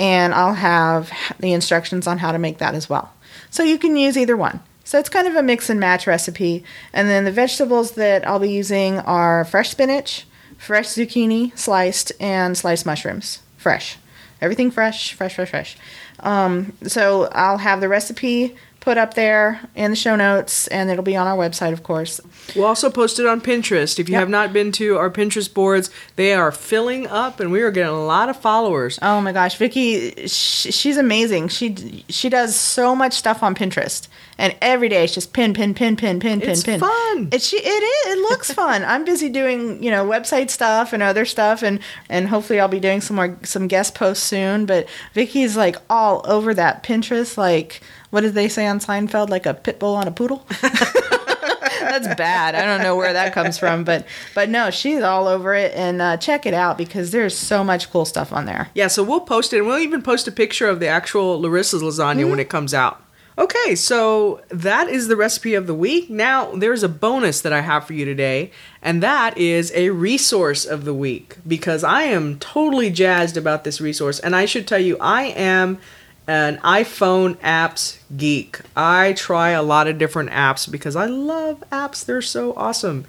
and 0.00 0.34
I'll 0.34 0.54
have 0.54 1.12
the 1.38 1.52
instructions 1.52 2.06
on 2.06 2.18
how 2.18 2.32
to 2.32 2.38
make 2.38 2.58
that 2.58 2.74
as 2.74 2.88
well. 2.88 3.12
So 3.50 3.62
you 3.62 3.78
can 3.78 3.96
use 3.96 4.16
either 4.16 4.36
one. 4.36 4.60
So 4.84 5.00
it's 5.00 5.08
kind 5.08 5.26
of 5.26 5.34
a 5.34 5.42
mix 5.42 5.68
and 5.68 5.80
match 5.80 6.06
recipe. 6.06 6.62
And 6.92 7.08
then 7.08 7.24
the 7.24 7.32
vegetables 7.32 7.92
that 7.92 8.26
I'll 8.26 8.38
be 8.38 8.50
using 8.50 9.00
are 9.00 9.44
fresh 9.44 9.70
spinach, 9.70 10.26
fresh 10.58 10.86
zucchini 10.86 11.56
sliced, 11.58 12.12
and 12.20 12.56
sliced 12.56 12.86
mushrooms, 12.86 13.40
fresh. 13.56 13.98
Everything 14.40 14.70
fresh, 14.70 15.12
fresh, 15.14 15.34
fresh, 15.34 15.50
fresh. 15.50 15.76
Um, 16.20 16.72
so 16.86 17.28
I'll 17.32 17.58
have 17.58 17.80
the 17.80 17.88
recipe 17.88 18.56
put 18.86 18.96
up 18.96 19.14
there 19.14 19.58
in 19.74 19.90
the 19.90 19.96
show 19.96 20.14
notes, 20.14 20.68
and 20.68 20.88
it'll 20.88 21.02
be 21.02 21.16
on 21.16 21.26
our 21.26 21.36
website, 21.36 21.72
of 21.72 21.82
course. 21.82 22.20
We'll 22.54 22.66
also 22.66 22.88
post 22.88 23.18
it 23.18 23.26
on 23.26 23.40
Pinterest. 23.40 23.98
If 23.98 24.08
you 24.08 24.12
Yep. 24.12 24.20
have 24.20 24.28
not 24.28 24.52
been 24.52 24.70
to 24.72 24.96
our 24.96 25.10
Pinterest 25.10 25.52
boards, 25.52 25.90
they 26.14 26.32
are 26.32 26.52
filling 26.52 27.08
up, 27.08 27.40
and 27.40 27.50
we 27.50 27.62
are 27.62 27.72
getting 27.72 27.90
a 27.92 28.04
lot 28.04 28.28
of 28.28 28.36
followers. 28.40 28.96
Oh 29.02 29.20
my 29.20 29.32
gosh, 29.32 29.56
Vicky, 29.56 30.28
sh- 30.28 30.68
she's 30.72 30.96
amazing. 30.96 31.48
She 31.48 32.04
she 32.08 32.28
does 32.28 32.54
so 32.54 32.94
much 32.94 33.14
stuff 33.14 33.42
on 33.42 33.56
Pinterest, 33.56 34.06
and 34.38 34.54
every 34.62 34.88
day 34.88 35.02
it's 35.02 35.14
just 35.14 35.32
pin, 35.32 35.52
pin, 35.52 35.74
pin, 35.74 35.96
pin, 35.96 36.20
pin, 36.20 36.40
pin, 36.40 36.40
pin. 36.40 36.50
It's 36.50 36.62
pin. 36.62 36.78
fun. 36.78 37.28
It 37.32 37.42
she 37.42 37.56
it 37.56 37.82
is. 38.06 38.14
It 38.14 38.18
looks 38.20 38.52
fun. 38.62 38.84
I'm 38.84 39.04
busy 39.04 39.28
doing 39.28 39.82
you 39.82 39.90
know 39.90 40.06
website 40.06 40.50
stuff 40.50 40.92
and 40.92 41.02
other 41.02 41.24
stuff, 41.24 41.64
and 41.64 41.80
and 42.08 42.28
hopefully 42.28 42.60
I'll 42.60 42.68
be 42.68 42.78
doing 42.78 43.00
some 43.00 43.16
more 43.16 43.36
some 43.42 43.66
guest 43.66 43.96
posts 43.96 44.24
soon. 44.24 44.64
But 44.64 44.86
Vicky's 45.12 45.56
like 45.56 45.74
all 45.90 46.24
over 46.28 46.54
that 46.54 46.84
Pinterest. 46.84 47.36
Like 47.36 47.80
what 48.16 48.22
did 48.22 48.32
they 48.32 48.48
say 48.48 48.66
on 48.66 48.78
Seinfeld? 48.78 49.28
Like 49.28 49.44
a 49.44 49.52
pit 49.52 49.78
bull 49.78 49.94
on 49.94 50.08
a 50.08 50.10
poodle. 50.10 50.42
That's 50.62 52.14
bad. 52.14 52.54
I 52.54 52.64
don't 52.64 52.80
know 52.82 52.96
where 52.96 53.12
that 53.12 53.34
comes 53.34 53.58
from, 53.58 53.84
but 53.84 54.06
but 54.34 54.48
no, 54.48 54.70
she's 54.70 55.02
all 55.02 55.28
over 55.28 55.54
it. 55.54 55.74
And 55.74 56.00
uh, 56.00 56.16
check 56.16 56.46
it 56.46 56.54
out 56.54 56.78
because 56.78 57.10
there's 57.10 57.36
so 57.36 57.62
much 57.62 57.90
cool 57.90 58.06
stuff 58.06 58.32
on 58.32 58.46
there. 58.46 58.70
Yeah, 58.74 58.86
so 58.86 59.02
we'll 59.02 59.20
post 59.20 59.52
it, 59.52 59.58
and 59.58 59.66
we'll 59.66 59.80
even 59.80 60.00
post 60.00 60.26
a 60.26 60.32
picture 60.32 60.66
of 60.66 60.80
the 60.80 60.86
actual 60.86 61.38
Larissa's 61.38 61.82
lasagna 61.82 62.20
Mm-hmm. 62.20 62.30
when 62.30 62.38
it 62.40 62.48
comes 62.48 62.72
out. 62.72 63.02
Okay, 63.38 63.74
so 63.74 64.40
that 64.48 64.88
is 64.88 65.08
the 65.08 65.16
recipe 65.16 65.52
of 65.52 65.66
the 65.66 65.74
week. 65.74 66.08
Now, 66.08 66.52
there's 66.52 66.82
a 66.82 66.88
bonus 66.88 67.42
that 67.42 67.52
I 67.52 67.60
have 67.60 67.86
for 67.86 67.92
you 67.92 68.06
today, 68.06 68.50
and 68.80 69.02
that 69.02 69.36
is 69.36 69.70
a 69.74 69.90
resource 69.90 70.64
of 70.64 70.86
the 70.86 70.94
week 70.94 71.36
because 71.46 71.84
I 71.84 72.04
am 72.04 72.38
totally 72.38 72.88
jazzed 72.88 73.36
about 73.36 73.64
this 73.64 73.78
resource. 73.78 74.18
And 74.20 74.34
I 74.34 74.46
should 74.46 74.66
tell 74.66 74.78
you, 74.78 74.96
I 75.00 75.24
am 75.24 75.78
an 76.28 76.58
iPhone 76.58 77.36
apps 77.36 77.98
geek. 78.16 78.60
I 78.76 79.12
try 79.12 79.50
a 79.50 79.62
lot 79.62 79.86
of 79.86 79.98
different 79.98 80.30
apps 80.30 80.70
because 80.70 80.96
I 80.96 81.06
love 81.06 81.62
apps, 81.70 82.04
they're 82.04 82.22
so 82.22 82.52
awesome. 82.54 83.04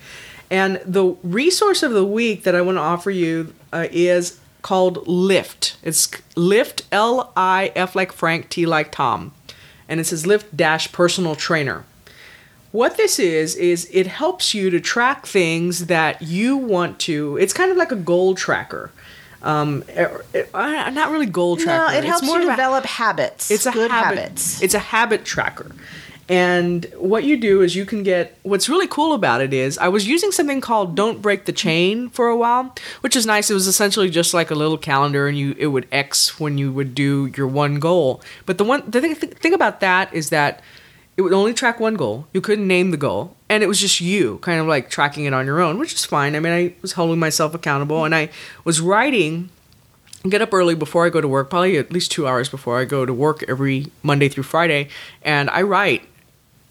And 0.49 0.82
the 0.86 1.15
resource 1.23 1.84
of 1.84 1.91
the 1.91 2.06
week 2.06 2.43
that 2.43 2.56
I 2.56 2.62
want 2.62 2.77
to 2.77 2.82
offer 2.82 3.12
you 3.12 3.53
uh, 3.73 3.88
is 3.91 4.39
called 4.62 5.08
Lift. 5.08 5.77
It's 5.84 6.10
Lift, 6.36 6.84
L 6.91 7.34
I 7.36 7.71
F 7.75 7.95
like 7.95 8.12
Frank, 8.12 8.49
T 8.49 8.65
like 8.65 8.91
Tom. 8.91 9.34
And 9.89 9.99
it 9.99 10.06
says 10.06 10.27
Lift 10.27 10.56
dash 10.56 10.91
personal 10.91 11.36
trainer. 11.36 11.86
What 12.71 12.97
this 12.97 13.17
is, 13.17 13.56
is 13.56 13.89
it 13.91 14.08
helps 14.08 14.53
you 14.53 14.69
to 14.69 14.80
track 14.80 15.25
things 15.25 15.88
that 15.88 16.21
you 16.21 16.58
want 16.58 16.99
to. 16.99 17.38
It's 17.38 17.53
kind 17.53 17.71
of 17.71 17.77
like 17.77 17.91
a 17.91 17.95
goal 17.95 18.36
tracker. 18.36 18.91
Um, 19.43 19.84
er- 19.95 20.26
er- 20.36 20.47
uh, 20.54 20.89
not 20.89 21.12
really 21.12 21.26
goal 21.28 21.58
tracker. 21.58 21.91
No, 21.91 21.97
it 21.97 22.04
helps 22.04 22.26
more 22.26 22.39
you 22.39 22.47
a- 22.47 22.52
develop 22.52 22.86
habits. 22.86 23.52
it's 23.52 23.65
a 23.65 23.71
good 23.71 23.91
habit, 23.91 24.17
habits. 24.19 24.62
It's 24.62 24.73
a 24.73 24.80
habit 24.80 25.26
tracker. 25.26 25.71
And 26.30 26.86
what 26.97 27.23
you 27.23 27.38
do 27.38 27.62
is 27.62 27.76
you 27.76 27.86
can 27.86 28.04
get 28.04 28.38
what's 28.43 28.67
really 28.67 28.88
cool 28.88 29.13
about 29.13 29.39
it 29.39 29.54
is 29.54 29.78
I 29.78 29.88
was 29.88 30.08
using 30.08 30.32
something 30.34 30.60
called 30.60 30.93
Don't 30.93 31.21
Break 31.21 31.45
the 31.45 31.54
Chain 31.54 32.10
for 32.10 32.28
a 32.28 32.36
while, 32.36 32.76
which 33.00 33.15
is 33.15 33.26
nice. 33.26 33.50
It 33.50 33.54
was 33.54 33.65
essentially 33.65 34.10
just 34.10 34.34
like 34.34 34.52
a 34.52 34.56
little 34.56 34.78
calendar 34.78 35.28
and 35.28 35.38
you 35.38 35.56
it 35.58 35.67
would 35.67 35.88
X 35.89 36.38
when 36.38 36.58
you 36.58 36.71
would 36.73 36.93
do 36.93 37.32
your 37.38 37.47
one 37.47 37.80
goal. 37.80 38.21
But 38.45 38.58
the 38.58 38.65
one 38.65 38.84
the 38.86 39.00
thing, 39.00 39.15
thing 39.15 39.54
about 39.54 39.80
that 39.80 40.13
is 40.13 40.30
that 40.30 40.62
it 41.17 41.21
would 41.21 41.34
only 41.34 41.53
track 41.53 41.80
one 41.80 41.95
goal. 41.95 42.27
You 42.32 42.41
couldn't 42.41 42.67
name 42.67 42.91
the 42.91 42.97
goal. 42.97 43.36
And 43.49 43.63
it 43.63 43.67
was 43.67 43.80
just 43.80 43.99
you 43.99 44.38
kind 44.39 44.62
of 44.62 44.67
like 44.67 44.89
tracking 44.89 45.25
it 45.25 45.34
on 45.34 45.45
your 45.45 45.60
own, 45.60 45.80
which 45.80 45.93
is 45.93 46.06
fine. 46.06 46.36
I 46.36 46.39
mean, 46.39 46.53
I 46.53 46.73
was 46.82 46.93
holding 46.93 47.19
myself 47.19 47.53
accountable 47.53 48.06
and 48.06 48.13
I 48.13 48.30
was 48.63 48.80
writing 48.80 49.49
get 50.30 50.41
up 50.41 50.53
early 50.53 50.75
before 50.75 51.06
I 51.06 51.10
go 51.10 51.21
to 51.21 51.27
work, 51.27 51.49
probably 51.49 51.77
at 51.77 51.91
least 51.91 52.12
two 52.12 52.27
hours 52.27 52.49
before 52.49 52.80
I 52.80 52.86
go 52.86 53.06
to 53.06 53.13
work 53.13 53.43
every 53.47 53.88
Monday 54.03 54.30
through 54.30 54.43
Friday, 54.43 54.89
and 55.21 55.49
I 55.49 55.62
write. 55.62 56.03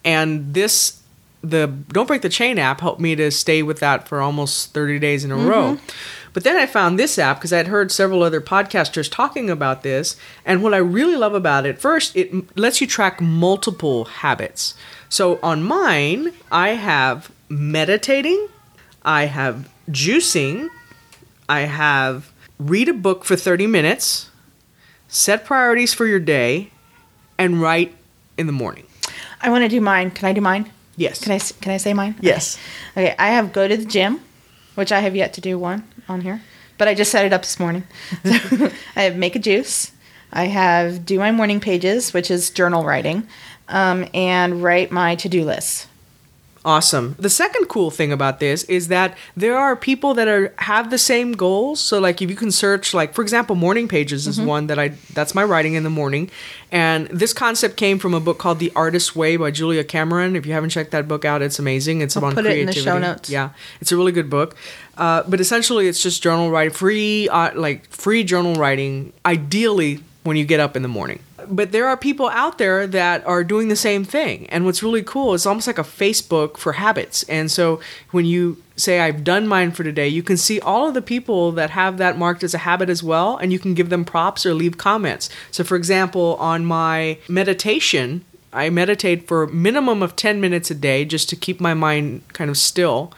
And 0.05 0.55
this, 0.55 1.01
the 1.43 1.67
Don't 1.67 2.07
Break 2.07 2.23
the 2.23 2.29
Chain 2.29 2.59
app 2.59 2.81
helped 2.81 3.01
me 3.01 3.17
to 3.17 3.31
stay 3.31 3.63
with 3.63 3.81
that 3.81 4.07
for 4.09 4.21
almost 4.21 4.73
30 4.73 4.99
days 4.99 5.25
in 5.25 5.33
a 5.33 5.37
row. 5.37 5.75
Mm-hmm. 5.75 5.87
But 6.37 6.45
then 6.45 6.59
I 6.59 6.67
found 6.67 6.99
this 6.99 7.19
app 7.19 7.39
because 7.39 7.51
I'd 7.51 7.69
heard 7.69 7.91
several 7.91 8.23
other 8.23 8.43
podcasters 8.43 9.11
talking 9.11 9.49
about 9.49 9.83
this. 9.83 10.19
And 10.45 10.63
what 10.63 10.75
I 10.75 10.77
really 10.77 11.17
love 11.17 11.33
about 11.33 11.65
it, 11.65 11.79
first, 11.79 12.15
it 12.15 12.55
lets 12.59 12.79
you 12.79 12.87
track 12.87 13.23
multiple 13.23 14.05
habits. 14.05 14.75
So 15.09 15.39
on 15.43 15.63
mine, 15.63 16.35
I 16.53 16.75
have 16.75 17.33
meditating, 17.49 18.49
I 19.03 19.25
have 19.25 19.71
juicing, 19.89 20.69
I 21.49 21.61
have 21.61 22.31
read 22.59 22.91
a 22.91 22.93
book 22.93 23.25
for 23.25 23.35
30 23.35 23.67
minutes, 23.67 24.29
set 25.09 25.47
priorities 25.47 25.95
for 25.95 26.05
your 26.05 26.21
day, 26.21 26.71
and 27.39 27.63
write 27.63 27.97
in 28.37 28.47
the 28.47 28.53
morning. 28.53 28.87
I 29.41 29.49
want 29.49 29.63
to 29.65 29.71
do 29.71 29.81
mine. 29.81 30.11
Can 30.11 30.29
I 30.29 30.35
do 30.35 30.43
mine? 30.43 30.71
Yes. 30.97 31.19
Can 31.19 31.33
I 31.33 31.39
can 31.39 31.73
I 31.73 31.79
say 31.79 31.95
mine? 31.95 32.15
Yes. 32.21 32.59
Okay. 32.93 33.15
I 33.19 33.29
have 33.29 33.55
go 33.55 33.67
to 33.67 33.77
the 33.79 33.87
gym, 33.87 34.21
which 34.75 34.93
I 34.93 35.01
have 35.01 35.17
yet 35.17 35.33
to 35.33 35.41
do 35.41 35.59
one 35.59 35.83
on 36.09 36.21
here, 36.21 36.43
but 36.79 36.89
I 36.89 36.95
just 36.95 37.11
set 37.11 37.25
it 37.25 37.33
up 37.33 37.43
this 37.43 37.59
morning. 37.61 37.85
So 38.25 38.71
I 38.97 39.03
have 39.03 39.17
make 39.17 39.37
a 39.37 39.39
juice. 39.39 39.93
I 40.33 40.47
have 40.47 41.07
do 41.07 41.19
my 41.19 41.31
morning 41.31 41.61
pages, 41.61 42.13
which 42.13 42.31
is 42.31 42.51
journal 42.51 42.85
writing, 42.85 43.27
um, 43.69 44.07
and 44.13 44.63
write 44.63 44.91
my 44.91 45.15
to 45.17 45.29
do 45.29 45.45
list. 45.45 45.89
Awesome. 46.67 47.15
The 47.17 47.31
second 47.31 47.67
cool 47.69 47.93
thing 47.93 48.11
about 48.11 48.41
this 48.41 48.65
is 48.65 48.89
that 48.89 49.17
there 49.37 49.57
are 49.57 49.77
people 49.77 50.15
that 50.15 50.27
are 50.27 50.53
have 50.59 50.91
the 50.91 50.99
same 50.99 51.31
goals. 51.31 51.79
So 51.79 52.01
like 52.01 52.21
if 52.21 52.29
you 52.29 52.35
can 52.35 52.51
search 52.51 52.93
like 52.93 53.15
for 53.15 53.23
example 53.23 53.55
morning 53.55 53.87
pages 53.87 54.27
is 54.27 54.41
one 54.41 54.67
that 54.67 54.77
I 54.77 54.89
that's 55.15 55.33
my 55.33 55.45
writing 55.45 55.75
in 55.75 55.85
the 55.85 55.91
morning. 55.91 56.29
And 56.73 57.07
this 57.07 57.33
concept 57.33 57.77
came 57.77 58.01
from 58.01 58.15
a 58.15 58.21
book 58.21 58.39
called 58.39 58.59
The 58.59 58.73
Artist's 58.75 59.15
Way 59.15 59.37
by 59.37 59.53
Julia 59.53 59.85
Cameron. 59.85 60.35
If 60.35 60.45
you 60.45 60.55
haven't 60.55 60.71
checked 60.71 60.91
that 60.91 61.07
book 61.07 61.25
out, 61.25 61.41
it's 61.41 61.61
amazing. 61.61 62.01
It's 62.01 62.17
I'll 62.17 62.25
about 62.25 62.35
put 62.35 62.47
it 62.47 62.59
in 62.59 62.67
the 62.67 62.73
show 62.73 62.99
notes. 62.99 63.31
Yeah. 63.31 63.51
It's 63.81 63.93
a 63.93 63.97
really 63.97 64.11
good 64.11 64.29
book. 64.29 64.57
Uh, 64.99 65.23
but 65.29 65.41
essentially 65.41 65.87
it's 65.87 66.03
just 66.03 66.21
journal 66.21 66.51
writing 66.51 66.73
free 66.73 67.29
uh, 67.29 67.53
like 67.55 67.89
free 67.91 68.25
journal 68.25 68.55
writing 68.57 69.13
ideally 69.25 70.03
when 70.25 70.37
you 70.37 70.45
get 70.45 70.59
up 70.59 70.75
in 70.75 70.83
the 70.83 70.89
morning 70.89 71.21
but 71.51 71.73
there 71.73 71.87
are 71.87 71.97
people 71.97 72.29
out 72.31 72.59
there 72.59 72.87
that 72.87 73.27
are 73.27 73.45
doing 73.45 73.69
the 73.69 73.77
same 73.77 74.05
thing. 74.05 74.47
And 74.49 74.65
what's 74.65 74.83
really 74.83 75.03
cool 75.03 75.35
is 75.35 75.47
almost 75.47 75.67
like 75.67 75.79
a 75.79 75.83
Facebook 75.83 76.57
for 76.57 76.75
habits. 76.75 77.23
And 77.25 77.51
so 77.51 77.81
when 78.11 78.25
you 78.25 78.63
say, 78.77 79.01
I've 79.01 79.25
done 79.25 79.47
mine 79.47 79.73
for 79.73 79.85
today, 79.85 80.09
you 80.09 80.23
can 80.23 80.37
see 80.37 80.61
all 80.61 80.89
of 80.89 80.95
the 80.95 81.03
people 81.03 81.53
that 81.53 81.71
have 81.71 81.99
that 81.99 82.19
marked 82.19 82.45
as 82.45 82.55
a 82.55 82.59
habit 82.59 82.89
as 82.89 83.03
well. 83.03 83.37
And 83.37 83.53
you 83.53 83.59
can 83.59 83.75
give 83.75 83.89
them 83.89 84.05
props 84.05 84.45
or 84.45 84.55
leave 84.55 84.79
comments. 84.79 85.29
So, 85.51 85.65
for 85.65 85.77
example, 85.77 86.37
on 86.39 86.65
my 86.65 87.19
meditation, 87.29 88.25
I 88.53 88.71
meditate 88.71 89.27
for 89.27 89.43
a 89.45 89.49
minimum 89.53 90.03
of 90.03 90.17
10 90.17 90.41
minutes 90.41 90.71
a 90.71 90.75
day 90.75 91.05
just 91.05 91.29
to 91.31 91.37
keep 91.37 91.61
my 91.61 91.75
mind 91.75 92.23
kind 92.33 92.51
of 92.51 92.57
still. 92.57 93.13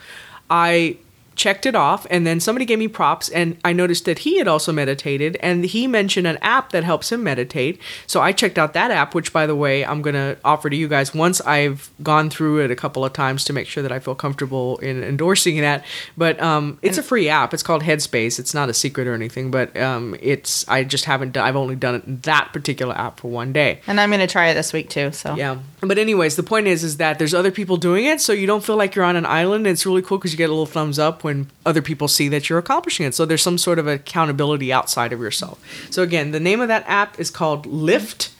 I 0.49 0.97
checked 1.39 1.65
it 1.65 1.73
off 1.73 2.05
and 2.09 2.27
then 2.27 2.37
somebody 2.41 2.65
gave 2.65 2.77
me 2.77 2.89
props 2.89 3.29
and 3.29 3.57
I 3.63 3.71
noticed 3.71 4.03
that 4.03 4.19
he 4.19 4.39
had 4.39 4.47
also 4.49 4.73
meditated 4.73 5.37
and 5.37 5.63
he 5.63 5.87
mentioned 5.87 6.27
an 6.27 6.37
app 6.41 6.73
that 6.73 6.83
helps 6.83 7.13
him 7.13 7.23
meditate. 7.23 7.79
So 8.07 8.19
I 8.19 8.33
checked 8.33 8.57
out 8.59 8.73
that 8.73 8.91
app 8.91 9.15
which 9.15 9.31
by 9.31 9.45
the 9.45 9.55
way 9.55 9.85
I'm 9.85 10.01
going 10.01 10.15
to 10.15 10.37
offer 10.43 10.69
to 10.69 10.75
you 10.75 10.89
guys 10.89 11.13
once 11.13 11.39
I've 11.41 11.89
gone 12.03 12.29
through 12.29 12.65
it 12.65 12.71
a 12.71 12.75
couple 12.75 13.05
of 13.05 13.13
times 13.13 13.45
to 13.45 13.53
make 13.53 13.67
sure 13.67 13.81
that 13.81 13.91
I 13.91 13.99
feel 13.99 14.15
comfortable 14.15 14.79
in 14.79 15.01
endorsing 15.01 15.61
that. 15.61 15.85
But 16.17 16.41
um, 16.41 16.77
it's 16.81 16.97
a 16.97 17.03
free 17.03 17.29
app. 17.29 17.53
It's 17.53 17.63
called 17.63 17.83
Headspace. 17.83 18.37
It's 18.37 18.53
not 18.53 18.67
a 18.67 18.73
secret 18.73 19.07
or 19.07 19.13
anything, 19.13 19.49
but 19.49 19.75
um, 19.77 20.17
it's 20.19 20.67
I 20.67 20.83
just 20.83 21.05
haven't 21.05 21.31
done, 21.31 21.47
I've 21.47 21.55
only 21.55 21.77
done 21.77 21.95
it, 21.95 22.23
that 22.23 22.49
particular 22.51 22.97
app 22.97 23.21
for 23.21 23.31
one 23.31 23.53
day. 23.53 23.79
And 23.87 24.01
I'm 24.01 24.09
going 24.09 24.19
to 24.19 24.27
try 24.27 24.49
it 24.49 24.55
this 24.55 24.73
week 24.73 24.89
too. 24.89 25.13
So 25.13 25.35
Yeah. 25.35 25.59
But 25.79 25.97
anyways, 25.97 26.35
the 26.35 26.43
point 26.43 26.67
is 26.67 26.83
is 26.83 26.97
that 26.97 27.17
there's 27.17 27.33
other 27.33 27.51
people 27.51 27.77
doing 27.77 28.03
it, 28.03 28.19
so 28.19 28.33
you 28.33 28.45
don't 28.45 28.63
feel 28.63 28.75
like 28.75 28.95
you're 28.95 29.05
on 29.05 29.15
an 29.15 29.25
island. 29.25 29.65
It's 29.65 29.85
really 29.85 30.01
cool 30.01 30.17
because 30.17 30.33
you 30.33 30.37
get 30.37 30.49
a 30.49 30.53
little 30.53 30.65
thumbs 30.65 30.99
up 30.99 31.23
when 31.23 31.28
other 31.65 31.81
people 31.81 32.07
see 32.07 32.27
that 32.29 32.49
you're 32.49 32.59
accomplishing 32.59 33.05
it. 33.05 33.15
So 33.15 33.25
there's 33.25 33.41
some 33.41 33.57
sort 33.57 33.79
of 33.79 33.87
accountability 33.87 34.71
outside 34.73 35.13
of 35.13 35.19
yourself. 35.19 35.59
So 35.89 36.03
again, 36.03 36.31
the 36.31 36.39
name 36.39 36.61
of 36.61 36.67
that 36.67 36.83
app 36.87 37.19
is 37.19 37.29
called 37.29 37.65
Lift, 37.65 38.31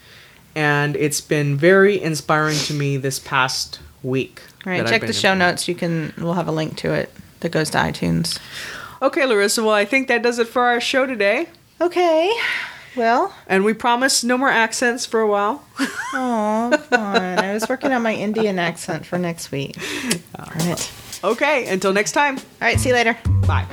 and 0.56 0.96
it's 0.96 1.22
been 1.22 1.56
very 1.58 2.02
inspiring 2.02 2.58
to 2.58 2.74
me 2.74 2.98
this 2.98 3.20
past 3.20 3.80
week. 4.04 4.42
All 4.66 4.72
right, 4.74 4.86
check 4.88 5.02
the 5.02 5.14
show 5.14 5.34
notes. 5.36 5.68
You 5.68 5.76
can. 5.76 6.14
We'll 6.18 6.34
have 6.34 6.48
a 6.48 6.52
link 6.52 6.78
to 6.78 6.94
it 6.94 7.12
that 7.42 7.52
goes 7.52 7.70
to 7.72 7.78
iTunes. 7.78 8.40
Okay, 9.02 9.26
Larissa. 9.26 9.64
Well, 9.64 9.74
I 9.74 9.86
think 9.86 10.08
that 10.10 10.22
does 10.22 10.40
it 10.40 10.48
for 10.48 10.64
our 10.64 10.82
show 10.82 11.06
today. 11.06 11.48
Okay. 11.80 12.32
Well, 12.96 13.34
And 13.48 13.64
we 13.64 13.74
promise 13.74 14.24
no 14.24 14.38
more 14.38 14.50
accents 14.50 15.06
for 15.06 15.22
a 15.22 15.28
while. 15.28 15.64
oh, 15.80 16.86
come 16.90 17.00
on. 17.00 17.40
I 17.40 17.54
was 17.54 17.70
working 17.70 17.94
on 17.94 18.02
my 18.02 18.14
Indian 18.14 18.60
accent 18.60 19.06
for 19.06 19.18
next 19.18 19.52
week. 19.52 19.78
Darn 20.36 20.62
it. 20.68 20.92
Okay, 21.24 21.68
until 21.68 21.94
next 21.94 22.12
time. 22.14 22.38
All 22.38 22.44
right, 22.62 22.80
see 22.80 22.90
you 22.90 22.96
later. 22.96 23.16
Bye. 23.48 23.66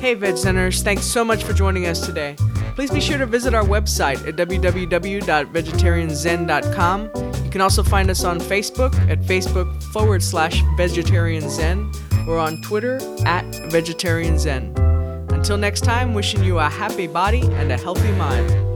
Hey, 0.00 0.14
Veg 0.14 0.36
Centers, 0.36 0.82
thanks 0.82 1.04
so 1.04 1.24
much 1.24 1.44
for 1.44 1.52
joining 1.52 1.86
us 1.86 2.04
today. 2.04 2.34
Please 2.74 2.90
be 2.90 3.00
sure 3.00 3.18
to 3.18 3.26
visit 3.26 3.54
our 3.54 3.62
website 3.64 4.26
at 4.26 4.34
www.vegetarianzen.com. 4.36 7.10
You 7.44 7.50
can 7.50 7.60
also 7.60 7.82
find 7.82 8.08
us 8.08 8.24
on 8.24 8.40
Facebook 8.40 8.94
at 9.10 9.20
Facebook 9.22 9.82
forward 9.92 10.22
slash 10.22 10.62
Vegetarian 10.76 11.50
Zen 11.50 11.90
or 12.26 12.38
on 12.38 12.62
Twitter 12.62 12.98
at 13.26 13.44
Vegetarian 13.70 14.38
Zen. 14.38 14.74
Until 15.30 15.58
next 15.58 15.82
time, 15.82 16.14
wishing 16.14 16.42
you 16.44 16.58
a 16.58 16.68
happy 16.68 17.06
body 17.06 17.42
and 17.42 17.70
a 17.72 17.76
healthy 17.76 18.12
mind. 18.12 18.69